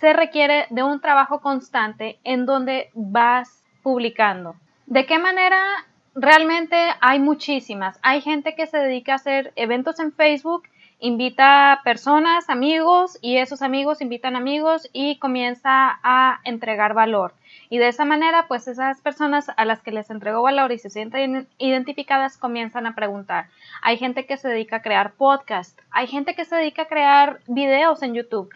se 0.00 0.12
requiere 0.12 0.66
de 0.70 0.82
un 0.82 1.00
trabajo 1.00 1.40
constante 1.40 2.18
en 2.24 2.44
donde 2.44 2.90
vas 2.92 3.62
publicando. 3.84 4.56
¿De 4.86 5.06
qué 5.06 5.20
manera 5.20 5.62
realmente 6.14 6.76
hay 7.00 7.18
muchísimas. 7.18 7.98
Hay 8.02 8.20
gente 8.20 8.54
que 8.54 8.66
se 8.66 8.78
dedica 8.78 9.12
a 9.12 9.16
hacer 9.16 9.52
eventos 9.56 9.98
en 10.00 10.12
Facebook, 10.12 10.64
invita 11.00 11.80
personas, 11.84 12.48
amigos, 12.48 13.18
y 13.20 13.36
esos 13.36 13.62
amigos 13.62 14.00
invitan 14.00 14.36
amigos 14.36 14.88
y 14.92 15.18
comienza 15.18 15.98
a 16.02 16.40
entregar 16.44 16.94
valor. 16.94 17.34
Y 17.68 17.78
de 17.78 17.88
esa 17.88 18.04
manera, 18.04 18.46
pues 18.46 18.68
esas 18.68 19.00
personas 19.00 19.50
a 19.56 19.64
las 19.64 19.82
que 19.82 19.90
les 19.90 20.10
entregó 20.10 20.42
valor 20.42 20.70
y 20.72 20.78
se 20.78 20.90
sienten 20.90 21.48
identificadas 21.58 22.36
comienzan 22.36 22.86
a 22.86 22.94
preguntar. 22.94 23.48
Hay 23.82 23.98
gente 23.98 24.26
que 24.26 24.36
se 24.36 24.48
dedica 24.48 24.76
a 24.76 24.82
crear 24.82 25.12
podcast, 25.12 25.78
hay 25.90 26.06
gente 26.06 26.34
que 26.34 26.44
se 26.44 26.56
dedica 26.56 26.82
a 26.82 26.88
crear 26.88 27.40
videos 27.46 28.02
en 28.02 28.14
YouTube. 28.14 28.50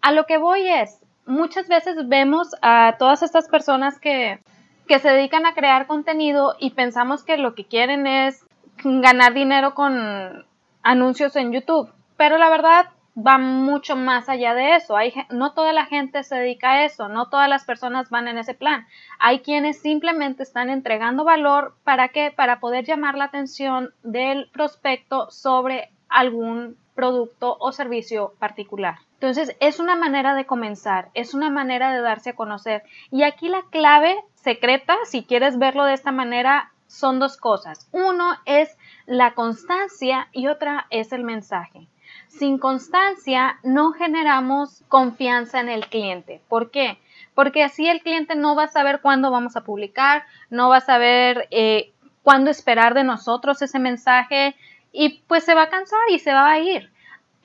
A 0.00 0.12
lo 0.12 0.26
que 0.26 0.38
voy 0.38 0.66
es, 0.68 0.98
muchas 1.26 1.68
veces 1.68 2.08
vemos 2.08 2.54
a 2.62 2.96
todas 2.98 3.22
estas 3.22 3.48
personas 3.48 3.98
que 3.98 4.40
que 4.86 4.98
se 4.98 5.10
dedican 5.10 5.46
a 5.46 5.54
crear 5.54 5.86
contenido 5.86 6.56
y 6.58 6.70
pensamos 6.70 7.24
que 7.24 7.38
lo 7.38 7.54
que 7.54 7.64
quieren 7.64 8.06
es 8.06 8.46
ganar 8.82 9.34
dinero 9.34 9.74
con 9.74 10.46
anuncios 10.82 11.36
en 11.36 11.52
YouTube. 11.52 11.90
Pero 12.16 12.38
la 12.38 12.48
verdad 12.48 12.86
va 13.16 13.38
mucho 13.38 13.96
más 13.96 14.28
allá 14.28 14.54
de 14.54 14.76
eso. 14.76 14.96
Hay, 14.96 15.12
no 15.30 15.52
toda 15.52 15.72
la 15.72 15.86
gente 15.86 16.22
se 16.22 16.36
dedica 16.36 16.72
a 16.72 16.84
eso, 16.84 17.08
no 17.08 17.28
todas 17.28 17.48
las 17.48 17.64
personas 17.64 18.10
van 18.10 18.28
en 18.28 18.38
ese 18.38 18.54
plan. 18.54 18.86
Hay 19.18 19.40
quienes 19.40 19.80
simplemente 19.80 20.42
están 20.42 20.70
entregando 20.70 21.24
valor 21.24 21.76
para 21.84 22.08
qué? 22.08 22.32
Para 22.34 22.60
poder 22.60 22.84
llamar 22.84 23.16
la 23.16 23.24
atención 23.24 23.94
del 24.02 24.50
prospecto 24.52 25.30
sobre 25.30 25.90
algún 26.08 26.76
producto 26.94 27.56
o 27.58 27.72
servicio 27.72 28.34
particular. 28.38 28.96
Entonces, 29.24 29.56
es 29.58 29.80
una 29.80 29.96
manera 29.96 30.34
de 30.34 30.44
comenzar, 30.44 31.08
es 31.14 31.32
una 31.32 31.48
manera 31.48 31.94
de 31.94 32.02
darse 32.02 32.30
a 32.30 32.36
conocer. 32.36 32.82
Y 33.10 33.22
aquí 33.22 33.48
la 33.48 33.62
clave 33.70 34.22
secreta, 34.34 34.98
si 35.04 35.24
quieres 35.24 35.56
verlo 35.56 35.86
de 35.86 35.94
esta 35.94 36.12
manera, 36.12 36.72
son 36.88 37.20
dos 37.20 37.38
cosas. 37.38 37.88
Uno 37.90 38.36
es 38.44 38.76
la 39.06 39.32
constancia 39.32 40.28
y 40.32 40.48
otra 40.48 40.88
es 40.90 41.10
el 41.14 41.24
mensaje. 41.24 41.88
Sin 42.28 42.58
constancia 42.58 43.58
no 43.62 43.92
generamos 43.92 44.84
confianza 44.88 45.58
en 45.58 45.70
el 45.70 45.86
cliente. 45.86 46.42
¿Por 46.50 46.70
qué? 46.70 46.98
Porque 47.34 47.64
así 47.64 47.88
el 47.88 48.02
cliente 48.02 48.34
no 48.34 48.54
va 48.54 48.64
a 48.64 48.68
saber 48.68 49.00
cuándo 49.00 49.30
vamos 49.30 49.56
a 49.56 49.64
publicar, 49.64 50.24
no 50.50 50.68
va 50.68 50.76
a 50.76 50.80
saber 50.82 51.48
eh, 51.50 51.94
cuándo 52.22 52.50
esperar 52.50 52.92
de 52.92 53.04
nosotros 53.04 53.62
ese 53.62 53.78
mensaje, 53.78 54.54
y 54.92 55.22
pues 55.26 55.44
se 55.44 55.54
va 55.54 55.62
a 55.62 55.70
cansar 55.70 56.10
y 56.10 56.18
se 56.18 56.34
va 56.34 56.50
a 56.50 56.58
ir. 56.58 56.92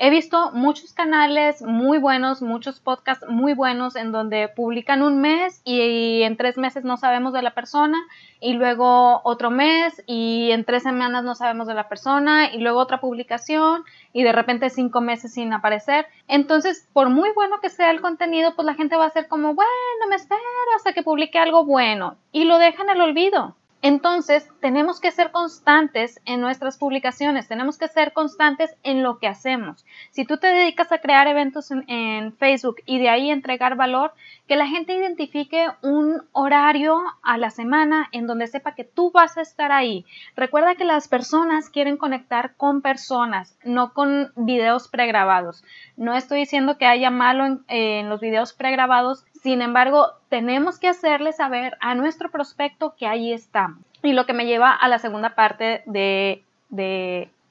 He 0.02 0.10
visto 0.10 0.52
muchos 0.54 0.94
canales 0.94 1.62
muy 1.62 1.98
buenos, 1.98 2.42
muchos 2.42 2.80
podcasts 2.80 3.26
muy 3.28 3.54
buenos 3.54 3.98
en 3.98 4.14
donde 4.14 4.48
publican 4.48 5.02
un 5.02 5.20
mes 5.20 5.62
y 5.66 6.22
en 6.22 6.38
tres 6.38 6.58
meses 6.58 6.86
no 6.86 6.96
sabemos 6.96 7.34
de 7.34 7.42
la 7.42 7.54
persona 7.54 7.98
y 8.40 8.54
luego 8.54 9.20
otro 9.26 9.52
mes 9.52 10.02
y 10.08 10.52
en 10.52 10.64
tres 10.64 10.84
semanas 10.84 11.26
no 11.26 11.36
sabemos 11.36 11.68
de 11.68 11.74
la 11.74 11.90
persona 11.90 12.50
y 12.54 12.60
luego 12.60 12.80
otra 12.80 13.02
publicación 13.02 13.84
y 14.14 14.24
de 14.24 14.32
repente 14.32 14.70
cinco 14.70 15.02
meses 15.02 15.34
sin 15.34 15.52
aparecer. 15.52 16.06
Entonces, 16.30 16.88
por 16.94 17.10
muy 17.10 17.32
bueno 17.36 17.60
que 17.60 17.70
sea 17.70 17.92
el 17.92 18.00
contenido, 18.00 18.56
pues 18.56 18.66
la 18.66 18.76
gente 18.76 18.96
va 18.96 19.04
a 19.04 19.10
ser 19.10 19.28
como, 19.28 19.54
bueno, 19.54 20.08
me 20.10 20.16
espero 20.16 20.42
hasta 20.78 20.94
que 20.94 21.04
publique 21.04 21.40
algo 21.40 21.66
bueno 21.66 22.16
y 22.32 22.46
lo 22.46 22.58
dejan 22.58 22.90
al 22.90 23.02
olvido. 23.02 23.58
Entonces, 23.82 24.50
tenemos 24.60 25.00
que 25.00 25.12
ser 25.12 25.32
constantes 25.32 26.20
en 26.26 26.42
nuestras 26.42 26.78
publicaciones, 26.78 27.48
tenemos 27.48 27.78
que 27.78 27.88
ser 27.88 28.12
constantes 28.12 28.76
en 28.84 29.04
lo 29.04 29.20
que 29.20 29.28
hacemos. 29.28 29.86
Si 30.12 30.26
tú 30.26 30.38
te 30.38 30.48
dedicas 30.48 30.92
a 30.92 30.98
crear 30.98 31.28
eventos 31.28 31.72
en, 31.72 32.34
Facebook 32.34 32.78
y 32.86 33.00
de 33.00 33.10
ahí 33.10 33.32
entregar 33.32 33.76
valor, 33.76 34.13
que 34.48 34.58
la 34.58 34.68
gente 34.68 34.94
identifique 34.94 35.68
un 35.82 36.22
horario 36.34 37.02
a 37.24 37.38
la 37.38 37.50
semana 37.52 38.10
en 38.12 38.28
donde 38.28 38.48
sepa 38.48 38.76
que 38.76 38.84
tú 38.84 39.12
vas 39.12 39.38
a 39.38 39.42
estar 39.42 39.72
ahí. 39.72 40.06
Recuerda 40.36 40.76
que 40.76 40.84
las 40.84 41.08
personas 41.08 41.70
quieren 41.70 41.96
conectar 41.96 42.56
con 42.56 42.82
personas, 42.82 43.58
no 43.63 43.94
con 43.94 44.34
videos 44.36 44.89
pregrabados. 44.89 45.63
No 45.96 46.15
estoy 46.15 46.42
diciendo 46.42 46.78
que 46.78 46.86
haya 46.86 47.12
malo 47.12 47.62
en, 47.68 48.10
los 48.10 48.20
videos 48.20 48.54
pregrabados, 48.54 49.26
sin 49.41 49.62
embargo, 49.62 50.08
tenemos 50.28 50.80
que 50.80 50.89
hacerle 50.89 51.32
saber 51.32 51.78
a 51.80 51.95
nuestro 51.95 52.30
prospecto 52.30 52.95
que 52.97 53.08
ahí 53.08 53.32
estamos. 53.32 53.80
Y 54.04 54.13
lo 54.13 54.25
que 54.25 54.34
me 54.34 54.45
lleva 54.45 54.73
a 54.73 54.88
la 54.89 54.99
segunda 54.99 55.36
parte 55.36 55.82
de, 55.86 56.43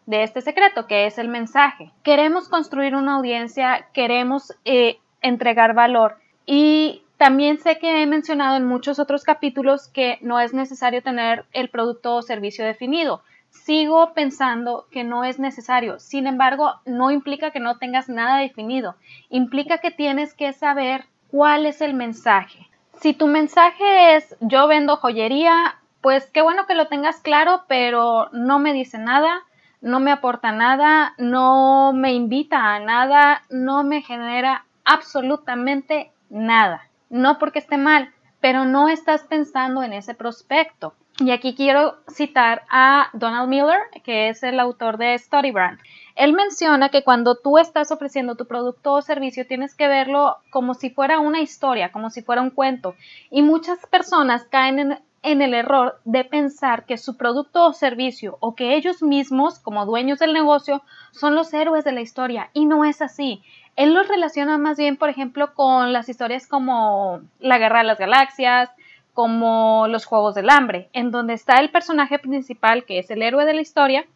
este 0.07 0.41
secreto, 0.43 0.87
que 0.87 1.07
es 1.07 1.19
el 1.19 1.29
mensaje. 1.29 1.91
Queremos 2.03 2.49
construir 2.49 2.95
una 2.95 3.17
audiencia, 3.17 3.87
queremos 3.93 4.55
eh, 4.65 4.99
entregar 5.23 5.75
valor. 5.75 6.19
Y 6.45 7.03
también 7.17 7.59
sé 7.59 7.79
que 7.79 8.03
he 8.03 8.07
mencionado 8.07 8.57
en 8.57 8.67
muchos 8.67 8.99
otros 8.99 9.25
capítulos 9.25 9.89
que 9.89 10.19
no 10.21 10.41
es 10.41 10.53
necesario 10.53 11.03
tener 11.03 11.47
el 11.53 11.69
producto 11.69 12.17
o 12.17 12.23
servicio 12.23 12.65
definido. 12.65 13.23
Sigo 13.51 14.13
pensando 14.13 14.87
que 14.91 15.05
no 15.05 15.25
es 15.25 15.39
necesario. 15.39 15.99
Sin 15.99 16.27
embargo, 16.27 16.75
no 16.85 17.11
implica 17.11 17.51
que 17.51 17.61
no 17.61 17.79
tengas 17.79 18.11
nada 18.11 18.39
definido. 18.39 18.95
Implica 19.31 19.79
que 19.79 19.91
tienes 19.91 20.35
que 20.35 20.53
saber 20.53 21.07
cuál 21.31 21.67
es 21.67 21.81
el 21.81 21.95
mensaje. 21.95 22.69
Si 23.01 23.15
tu 23.15 23.27
mensaje 23.27 24.17
es 24.17 24.37
yo 24.41 24.67
vendo 24.67 24.97
joyería, 24.97 25.77
pues 26.01 26.27
qué 26.33 26.43
bueno 26.43 26.67
que 26.67 26.75
lo 26.75 26.89
tengas 26.89 27.21
claro, 27.21 27.63
pero 27.69 28.29
no 28.33 28.59
me 28.59 28.73
dice 28.73 28.99
nada, 28.99 29.43
no 29.81 30.01
me 30.01 30.11
aporta 30.11 30.53
nada, 30.53 31.15
no 31.19 31.93
me 31.93 32.13
invita 32.13 32.75
a 32.75 32.81
nada, 32.81 33.43
no 33.51 33.85
me 33.85 34.03
genera 34.03 34.65
absolutamente 34.85 36.11
nada. 36.31 36.83
No 37.11 37.39
porque 37.39 37.61
esté 37.61 37.77
mal, 37.77 38.13
pero 38.41 38.65
no 38.65 38.89
estás 38.89 39.23
pensando 39.23 39.83
en 39.83 39.93
ese 39.93 40.15
prospecto. 40.15 40.95
Y 41.21 41.33
aquí 41.33 41.57
quiero 41.57 41.97
citar 42.09 42.63
a 42.71 43.09
Donald 43.13 43.49
Miller, 43.49 43.81
que 44.05 44.29
es 44.29 44.45
el 44.45 44.61
autor 44.61 44.99
de 44.99 45.19
Storybrand. 45.19 45.81
Él 46.15 46.33
menciona 46.33 46.91
que 46.91 47.03
cuando 47.03 47.35
tú 47.35 47.59
estás 47.59 47.91
ofreciendo 47.91 48.37
tu 48.37 48.47
producto 48.47 48.93
o 48.93 49.03
servicio 49.03 49.45
tienes 49.45 49.75
que 49.75 49.89
verlo 49.89 50.37
como 50.51 50.75
si 50.75 50.91
fuera 50.91 51.19
una 51.19 51.41
historia, 51.41 51.91
como 51.91 52.11
si 52.11 52.23
fuera 52.23 52.41
un 52.41 52.51
cuento. 52.51 52.95
Y 53.31 53.43
muchas 53.43 53.85
personas 53.87 54.45
caen 54.45 54.79
en, 54.79 54.99
en 55.23 55.43
el 55.43 55.55
error 55.55 56.01
de 56.05 56.25
pensar 56.25 56.87
que 56.87 56.97
su 56.97 57.17
producto 57.17 57.65
o 57.65 57.73
servicio 57.73 58.37
o 58.39 58.55
que 58.55 58.77
ellos 58.77 59.03
mismos, 59.03 59.59
como 59.59 59.87
dueños 59.87 60.21
del 60.21 60.33
negocio, 60.33 60.83
son 61.11 61.35
los 61.35 61.53
héroes 61.53 61.85
de 61.85 61.93
la 61.93 62.01
historia. 62.01 62.51
Y 62.53 62.65
no 62.65 62.85
es 62.85 63.03
así. 63.03 63.43
Él 63.75 63.93
los 63.93 64.07
relaciona 64.07 64.57
más 64.57 64.79
bien, 64.79 64.97
por 64.97 65.09
ejemplo, 65.09 65.53
con 65.55 65.93
las 65.93 66.09
historias 66.09 66.47
como 66.47 67.23
La 67.41 67.59
Guerra 67.59 67.79
de 67.79 67.87
las 67.87 67.99
Galaxias, 67.99 68.71
como 69.19 69.89
los 69.89 70.05
Juegos 70.05 70.37
del 70.37 70.49
Hambre, 70.49 70.91
en 70.93 71.11
donde 71.11 71.35
está 71.35 71.59
el 71.59 71.71
personaje 71.71 72.21
principal, 72.21 72.85
que 72.85 73.01
es 73.01 73.11
el 73.11 73.21
héroe 73.21 73.45
de 73.45 73.53
la 73.53 73.61
historia, 73.61 74.07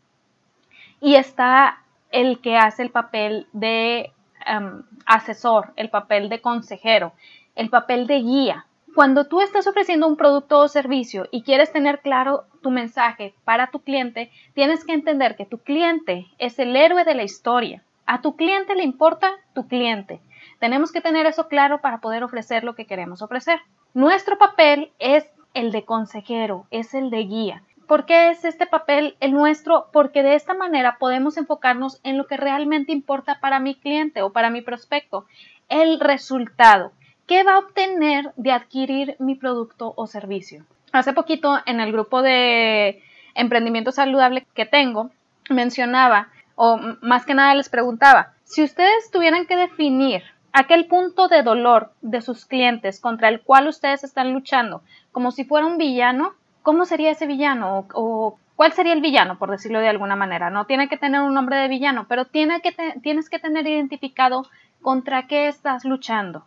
y 1.01 1.17
está 1.17 1.83
el 2.13 2.39
que 2.39 2.57
hace 2.57 2.85
el 2.85 2.91
papel 2.91 3.49
de 3.53 4.13
em, 4.47 4.85
asesor, 5.05 5.73
el 5.75 5.91
papel 5.91 6.29
de 6.29 6.41
consejero, 6.41 7.15
el 7.57 7.69
papel 7.69 8.07
de 8.07 8.21
guía. 8.21 8.67
Cuando 8.95 9.25
tú 9.25 9.41
estás 9.41 9.67
ofreciendo 9.67 10.07
un 10.07 10.17
producto 10.17 10.61
o 10.61 10.69
servicio 10.69 11.27
y 11.33 11.43
quieres 11.43 11.73
tener 11.73 11.99
claro 11.99 12.45
tu 12.63 12.71
mensaje 12.71 13.35
para 13.43 13.73
tu 13.73 13.81
cliente, 13.81 14.31
tienes 14.55 14.85
que 14.85 14.93
entender 14.93 15.35
que 15.35 15.47
tu 15.47 15.59
cliente 15.59 16.29
es 16.39 16.61
el 16.61 16.77
héroe 16.77 17.05
de 17.05 17.17
la 17.17 17.25
historia. 17.25 17.83
A 18.07 18.23
tu 18.23 18.37
cliente 18.37 18.77
le 18.77 18.85
importa 18.85 19.33
tu 19.53 19.67
cliente. 19.67 20.21
Tenemos 20.61 20.93
que 20.93 21.01
tener 21.01 21.27
eso 21.27 21.49
claro 21.49 21.81
para 21.81 21.99
poder 21.99 22.23
ofrecer 22.23 22.63
lo 22.63 22.77
que 22.77 22.87
queremos 22.87 23.21
ofrecer. 23.21 23.61
Nuestro 23.95 24.39
papel 24.39 24.91
es 24.99 25.31
el 25.53 25.71
de 25.71 25.85
consejero, 25.85 26.67
es 26.71 26.95
el 26.95 27.11
de 27.11 27.25
guía. 27.25 27.63
¿Por 27.87 28.07
qué 28.07 28.31
es 28.31 28.43
este 28.47 28.67
papel 28.67 29.17
el 29.21 29.33
nuestro? 29.33 29.89
Porque 29.93 30.23
de 30.23 30.35
esta 30.35 30.55
manera 30.55 30.97
podemos 30.99 31.37
enfocarnos 31.37 32.01
en 32.03 32.17
lo 32.17 32.27
que 32.27 32.39
realmente 32.39 32.93
importa 32.93 33.39
para 33.39 33.61
mi 33.61 33.75
cliente 33.75 34.23
o 34.23 34.33
para 34.33 34.49
mi 34.49 34.63
prospecto, 34.63 35.27
el 35.69 36.01
resultado. 36.01 36.93
¿Qué 37.27 37.45
va 37.45 37.57
a 37.57 37.59
obtener 37.59 38.33
de 38.37 38.53
adquirir 38.53 39.15
mi 39.19 39.35
producto 39.35 39.93
o 39.95 40.07
servicio? 40.07 40.65
Hace 40.93 41.13
poquito 41.13 41.59
en 41.67 41.79
el 41.81 41.93
grupo 41.93 42.23
de 42.23 43.03
emprendimiento 43.35 43.93
saludable 43.93 44.47
que 44.55 44.65
tengo, 44.65 45.11
mencionaba, 45.51 46.29
o 46.55 46.79
más 47.03 47.27
que 47.27 47.35
nada 47.35 47.55
les 47.55 47.69
preguntaba, 47.69 48.33
si 48.45 48.63
ustedes 48.63 49.11
tuvieran 49.11 49.45
que 49.45 49.57
definir 49.57 50.23
aquel 50.53 50.87
punto 50.87 51.29
de 51.29 51.43
dolor 51.43 51.93
de 52.03 52.21
sus 52.21 52.45
clientes 52.45 53.01
contra 53.01 53.29
el 53.29 53.41
cual 53.41 53.69
ustedes 53.69 54.05
están 54.05 54.33
luchando, 54.33 54.83
como 55.11 55.31
si 55.31 55.45
fuera 55.45 55.67
un 55.67 55.79
villano, 55.79 56.35
¿cómo 56.63 56.85
sería 56.85 57.11
ese 57.11 57.27
villano? 57.27 57.87
O, 57.95 58.39
cuál 58.57 58.73
sería 58.73 58.93
el 58.93 59.01
villano, 59.01 59.39
por 59.39 59.51
decirlo 59.51 59.81
de 59.81 59.89
alguna 59.89 60.17
manera. 60.17 60.51
No 60.51 60.67
tiene 60.67 60.89
que 60.89 60.97
tener 60.97 61.21
un 61.23 61.35
nombre 61.35 61.57
de 61.57 61.69
villano, 61.69 62.07
pero 62.09 62.27
tienes 62.27 62.61
que 62.63 63.39
tener 63.39 63.67
identificado 63.67 64.47
contra 64.83 65.27
qué 65.27 65.49
estás 65.49 65.85
luchando. 65.85 66.45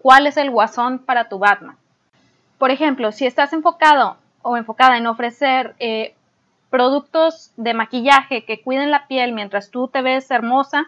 ¿Cuál 0.00 0.26
es 0.26 0.36
el 0.36 0.50
guasón 0.50 1.00
para 1.00 1.28
tu 1.28 1.38
Batman? 1.38 1.76
Por 2.58 2.70
ejemplo, 2.70 3.12
si 3.12 3.26
estás 3.26 3.52
enfocado 3.52 4.16
o 4.42 4.56
enfocada 4.56 4.96
en 4.96 5.06
ofrecer 5.06 5.74
eh, 5.78 6.14
productos 6.70 7.52
de 7.56 7.74
maquillaje 7.74 8.44
que 8.44 8.62
cuiden 8.62 8.90
la 8.90 9.06
piel 9.06 9.32
mientras 9.32 9.70
tú 9.70 9.88
te 9.88 10.02
ves 10.02 10.30
hermosa, 10.30 10.86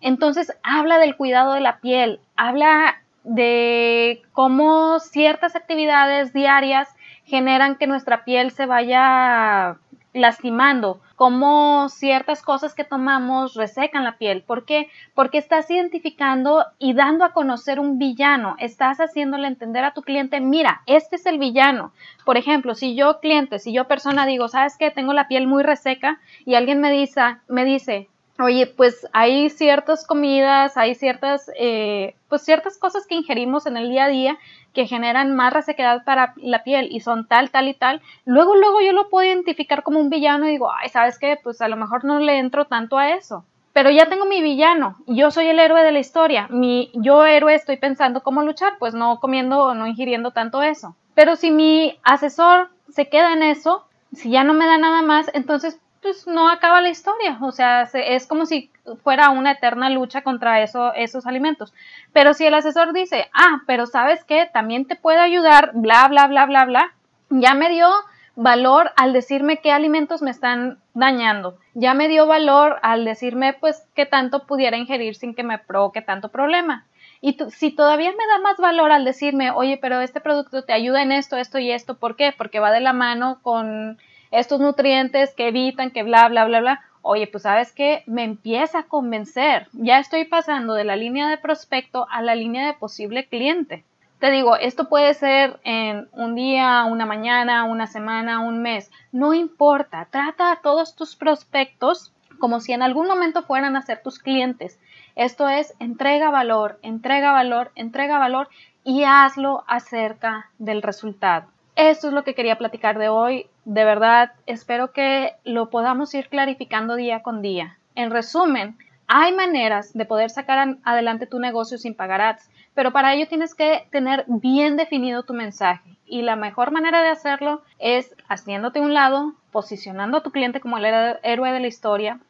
entonces 0.00 0.56
habla 0.62 0.98
del 0.98 1.16
cuidado 1.16 1.52
de 1.52 1.60
la 1.60 1.80
piel, 1.80 2.20
habla 2.36 3.02
de 3.24 4.22
cómo 4.32 4.98
ciertas 5.00 5.56
actividades 5.56 6.32
diarias 6.32 6.88
generan 7.24 7.76
que 7.76 7.86
nuestra 7.86 8.24
piel 8.24 8.50
se 8.50 8.66
vaya 8.66 9.78
lastimando, 10.12 11.00
cómo 11.14 11.88
ciertas 11.88 12.42
cosas 12.42 12.74
que 12.74 12.82
tomamos 12.82 13.54
resecan 13.54 14.04
la 14.04 14.18
piel. 14.18 14.42
¿Por 14.42 14.64
qué? 14.64 14.88
Porque 15.14 15.38
estás 15.38 15.70
identificando 15.70 16.64
y 16.78 16.94
dando 16.94 17.24
a 17.24 17.32
conocer 17.32 17.78
un 17.78 17.98
villano, 17.98 18.56
estás 18.58 18.98
haciéndole 18.98 19.46
entender 19.46 19.84
a 19.84 19.94
tu 19.94 20.02
cliente, 20.02 20.40
mira, 20.40 20.82
este 20.86 21.16
es 21.16 21.26
el 21.26 21.38
villano. 21.38 21.92
Por 22.24 22.36
ejemplo, 22.36 22.74
si 22.74 22.96
yo 22.96 23.20
cliente, 23.20 23.58
si 23.58 23.72
yo 23.72 23.86
persona 23.86 24.26
digo, 24.26 24.48
¿sabes 24.48 24.76
qué? 24.76 24.90
Tengo 24.90 25.12
la 25.12 25.28
piel 25.28 25.46
muy 25.46 25.62
reseca 25.62 26.18
y 26.44 26.54
alguien 26.54 26.80
me 26.80 26.90
dice, 26.90 27.20
me 27.46 27.64
dice, 27.64 28.08
Oye, 28.40 28.66
pues 28.66 29.06
hay 29.12 29.50
ciertas 29.50 30.06
comidas, 30.06 30.76
hay 30.76 30.94
ciertas, 30.94 31.50
eh, 31.58 32.14
pues 32.28 32.42
ciertas 32.42 32.78
cosas 32.78 33.06
que 33.06 33.14
ingerimos 33.14 33.66
en 33.66 33.76
el 33.76 33.90
día 33.90 34.04
a 34.04 34.08
día 34.08 34.38
que 34.72 34.86
generan 34.86 35.34
más 35.34 35.52
resequedad 35.52 36.04
para 36.04 36.32
la 36.36 36.62
piel 36.62 36.88
y 36.90 37.00
son 37.00 37.26
tal, 37.26 37.50
tal 37.50 37.68
y 37.68 37.74
tal. 37.74 38.00
Luego, 38.24 38.54
luego 38.56 38.80
yo 38.80 38.92
lo 38.92 39.08
puedo 39.08 39.28
identificar 39.28 39.82
como 39.82 39.98
un 39.98 40.10
villano 40.10 40.46
y 40.46 40.52
digo, 40.52 40.70
ay, 40.72 40.88
¿sabes 40.88 41.18
qué? 41.18 41.38
Pues 41.42 41.60
a 41.60 41.68
lo 41.68 41.76
mejor 41.76 42.04
no 42.04 42.18
le 42.20 42.38
entro 42.38 42.66
tanto 42.66 42.96
a 42.96 43.10
eso. 43.10 43.44
Pero 43.72 43.90
ya 43.90 44.06
tengo 44.06 44.26
mi 44.26 44.42
villano, 44.42 44.96
yo 45.06 45.30
soy 45.30 45.46
el 45.46 45.58
héroe 45.58 45.82
de 45.82 45.92
la 45.92 46.00
historia. 46.00 46.48
Mi 46.50 46.90
yo 46.94 47.24
héroe 47.24 47.54
estoy 47.54 47.76
pensando 47.76 48.22
cómo 48.22 48.42
luchar, 48.42 48.74
pues 48.78 48.94
no 48.94 49.20
comiendo 49.20 49.60
o 49.60 49.74
no 49.74 49.86
ingiriendo 49.86 50.32
tanto 50.32 50.62
eso. 50.62 50.96
Pero 51.14 51.36
si 51.36 51.50
mi 51.50 51.98
asesor 52.02 52.70
se 52.88 53.08
queda 53.08 53.32
en 53.32 53.42
eso, 53.42 53.86
si 54.12 54.30
ya 54.30 54.42
no 54.42 54.54
me 54.54 54.66
da 54.66 54.78
nada 54.78 55.02
más, 55.02 55.30
entonces 55.34 55.78
pues 56.02 56.26
no 56.26 56.48
acaba 56.48 56.80
la 56.80 56.88
historia, 56.88 57.38
o 57.40 57.52
sea, 57.52 57.82
es 57.82 58.26
como 58.26 58.46
si 58.46 58.70
fuera 59.02 59.30
una 59.30 59.52
eterna 59.52 59.90
lucha 59.90 60.22
contra 60.22 60.62
eso, 60.62 60.94
esos 60.94 61.26
alimentos. 61.26 61.74
Pero 62.12 62.34
si 62.34 62.46
el 62.46 62.54
asesor 62.54 62.92
dice, 62.92 63.28
ah, 63.34 63.62
pero 63.66 63.86
sabes 63.86 64.24
que 64.24 64.48
también 64.52 64.86
te 64.86 64.96
puede 64.96 65.18
ayudar, 65.18 65.72
bla, 65.74 66.08
bla, 66.08 66.26
bla, 66.26 66.46
bla, 66.46 66.64
bla, 66.64 66.94
ya 67.28 67.54
me 67.54 67.68
dio 67.68 67.88
valor 68.34 68.92
al 68.96 69.12
decirme 69.12 69.58
qué 69.58 69.72
alimentos 69.72 70.22
me 70.22 70.30
están 70.30 70.78
dañando, 70.94 71.58
ya 71.74 71.92
me 71.94 72.08
dio 72.08 72.26
valor 72.26 72.78
al 72.82 73.04
decirme 73.04 73.52
pues 73.52 73.86
qué 73.94 74.06
tanto 74.06 74.46
pudiera 74.46 74.78
ingerir 74.78 75.14
sin 75.14 75.34
que 75.34 75.42
me 75.42 75.58
provoque 75.58 76.00
tanto 76.00 76.28
problema. 76.28 76.86
Y 77.20 77.36
si 77.50 77.70
todavía 77.70 78.10
me 78.12 78.26
da 78.26 78.38
más 78.42 78.56
valor 78.56 78.92
al 78.92 79.04
decirme, 79.04 79.50
oye, 79.50 79.76
pero 79.76 80.00
este 80.00 80.20
producto 80.20 80.64
te 80.64 80.72
ayuda 80.72 81.02
en 81.02 81.12
esto, 81.12 81.36
esto 81.36 81.58
y 81.58 81.70
esto, 81.70 81.98
¿por 81.98 82.16
qué? 82.16 82.32
Porque 82.36 82.60
va 82.60 82.70
de 82.70 82.80
la 82.80 82.94
mano 82.94 83.40
con 83.42 83.98
estos 84.30 84.60
nutrientes 84.60 85.34
que 85.34 85.48
evitan, 85.48 85.90
que 85.90 86.02
bla, 86.02 86.28
bla, 86.28 86.44
bla, 86.44 86.60
bla. 86.60 86.80
Oye, 87.02 87.26
pues 87.26 87.44
sabes 87.44 87.72
que 87.72 88.02
me 88.06 88.24
empieza 88.24 88.80
a 88.80 88.86
convencer. 88.86 89.68
Ya 89.72 89.98
estoy 89.98 90.24
pasando 90.24 90.74
de 90.74 90.84
la 90.84 90.96
línea 90.96 91.28
de 91.28 91.38
prospecto 91.38 92.06
a 92.10 92.22
la 92.22 92.34
línea 92.34 92.66
de 92.66 92.74
posible 92.74 93.26
cliente. 93.26 93.84
Te 94.18 94.30
digo, 94.30 94.56
esto 94.56 94.90
puede 94.90 95.14
ser 95.14 95.58
en 95.64 96.08
un 96.12 96.34
día, 96.34 96.84
una 96.84 97.06
mañana, 97.06 97.64
una 97.64 97.86
semana, 97.86 98.40
un 98.40 98.60
mes. 98.60 98.90
No 99.12 99.32
importa, 99.32 100.08
trata 100.10 100.52
a 100.52 100.60
todos 100.60 100.94
tus 100.94 101.16
prospectos 101.16 102.12
como 102.38 102.60
si 102.60 102.72
en 102.72 102.82
algún 102.82 103.06
momento 103.06 103.42
fueran 103.42 103.76
a 103.76 103.82
ser 103.82 104.02
tus 104.02 104.18
clientes. 104.18 104.78
Esto 105.16 105.48
es, 105.48 105.74
entrega 105.78 106.30
valor, 106.30 106.78
entrega 106.82 107.32
valor, 107.32 107.72
entrega 107.76 108.18
valor 108.18 108.48
y 108.84 109.04
hazlo 109.04 109.64
acerca 109.66 110.50
del 110.58 110.82
resultado. 110.82 111.46
Esto 111.80 112.08
es 112.08 112.12
lo 112.12 112.24
que 112.24 112.34
quería 112.34 112.58
platicar 112.58 112.98
de 112.98 113.08
hoy. 113.08 113.46
De 113.64 113.86
verdad, 113.86 114.32
espero 114.44 114.92
que 114.92 115.32
lo 115.44 115.70
podamos 115.70 116.12
ir 116.12 116.28
clarificando 116.28 116.94
día 116.94 117.22
con 117.22 117.40
día. 117.40 117.78
En 117.94 118.10
resumen, 118.10 118.76
hay 119.06 119.32
maneras 119.32 119.94
de 119.94 120.04
poder 120.04 120.28
sacar 120.28 120.76
adelante 120.84 121.26
tu 121.26 121.38
negocio 121.38 121.78
sin 121.78 121.94
pagar 121.94 122.20
ads, 122.20 122.50
pero 122.74 122.92
para 122.92 123.14
ello 123.14 123.28
tienes 123.28 123.54
que 123.54 123.88
tener 123.90 124.26
bien 124.28 124.76
definido 124.76 125.22
tu 125.22 125.32
mensaje. 125.32 125.96
Y 126.04 126.20
la 126.20 126.36
mejor 126.36 126.70
manera 126.70 127.00
de 127.00 127.08
hacerlo 127.08 127.62
es 127.78 128.14
haciéndote 128.28 128.82
un 128.82 128.92
lado, 128.92 129.32
posicionando 129.50 130.18
a 130.18 130.22
tu 130.22 130.32
cliente 130.32 130.60
como 130.60 130.76
el 130.76 130.84
héroe 130.84 131.50
de 131.50 131.60
la 131.60 131.66
historia, 131.66 132.20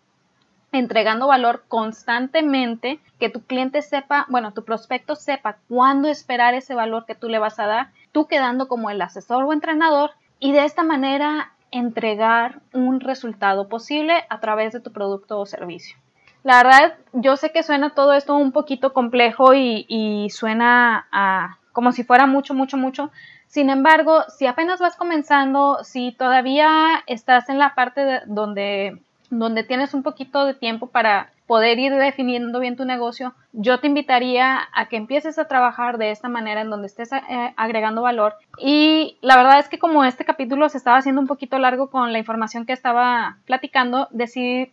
entregando 0.73 1.27
valor 1.27 1.65
constantemente, 1.69 3.01
que 3.19 3.29
tu 3.29 3.43
cliente 3.43 3.83
sepa, 3.83 4.27
bueno, 4.29 4.53
tu 4.53 4.65
prospecto 4.65 5.17
sepa 5.17 5.59
cuándo 5.69 6.09
esperar 6.09 6.55
ese 6.55 6.75
valor 6.75 7.07
que 7.07 7.15
tú 7.15 7.29
le 7.29 7.39
vas 7.39 7.59
a 7.59 7.67
dar, 7.67 7.91
tú 8.13 8.27
quedando 8.27 8.69
como 8.69 8.91
el 8.91 9.03
asesor 9.03 9.45
o 9.45 9.53
entrenador 9.53 10.13
y 10.39 10.53
de 10.53 10.65
esta 10.65 10.83
manera 10.83 11.53
entregar 11.71 12.61
un 12.73 13.01
resultado 13.01 13.69
posible 13.69 14.25
a 14.29 14.41
través 14.41 14.73
de 14.73 14.81
tu 14.81 14.93
producto 14.93 15.39
o 15.39 15.47
servicio. 15.47 15.97
La 16.43 16.63
verdad, 16.63 16.95
yo 17.13 17.37
sé 17.37 17.53
que 17.53 17.63
suena 17.63 17.91
todo 17.91 18.15
esto 18.15 18.35
un 18.35 18.53
poquito 18.53 18.93
complejo 18.93 19.53
y, 19.55 20.29
suena 20.31 21.07
como 21.73 21.93
si 21.93 22.03
fuera 22.03 22.27
mucho, 22.27 22.55
mucho, 22.55 22.77
mucho. 22.77 23.11
Sin 23.47 23.69
embargo, 23.69 24.25
si 24.29 24.47
apenas 24.47 24.81
vas 24.81 24.97
comenzando, 24.97 25.85
si 25.85 26.13
todavía 26.13 27.03
estás 27.07 27.49
en 27.49 27.59
la 27.59 27.75
parte 27.75 28.23
donde 28.27 29.03
donde 29.31 29.65
tienes 29.65 29.95
un 29.95 30.03
poquito 30.03 30.45
de 30.45 30.55
tiempo 30.55 30.89
para 30.89 31.31
poder 31.47 31.79
ir 31.79 31.93
definiendo 31.95 32.61
bien 32.61 32.77
tu 32.77 32.85
negocio, 32.85 33.35
yo 33.53 33.81
te 33.81 33.89
invitaría 33.89 34.69
a 34.73 34.87
que 34.87 34.97
empieces 34.97 35.39
a 35.39 35.49
trabajar 35.49 35.99
de 35.99 36.13
esta 36.13 36.29
manera 36.29 36.61
en 36.61 36.71
donde 36.71 36.87
estés 36.87 37.13
eh, 37.13 37.55
agregando 37.57 38.03
valor. 38.03 38.35
Y 38.59 39.17
la 39.21 39.37
verdad 39.37 39.59
es 39.59 39.69
que 39.69 39.79
como 39.79 40.05
este 40.05 40.25
capítulo 40.25 40.69
se 40.69 40.79
estaba 40.79 40.99
haciendo 40.99 41.21
un 41.21 41.27
poquito 41.27 41.59
largo 41.59 41.91
con 41.91 42.13
la 42.13 42.19
información 42.19 42.67
que 42.67 42.73
estaba 42.73 43.39
platicando, 43.47 44.07
decidí 44.13 44.71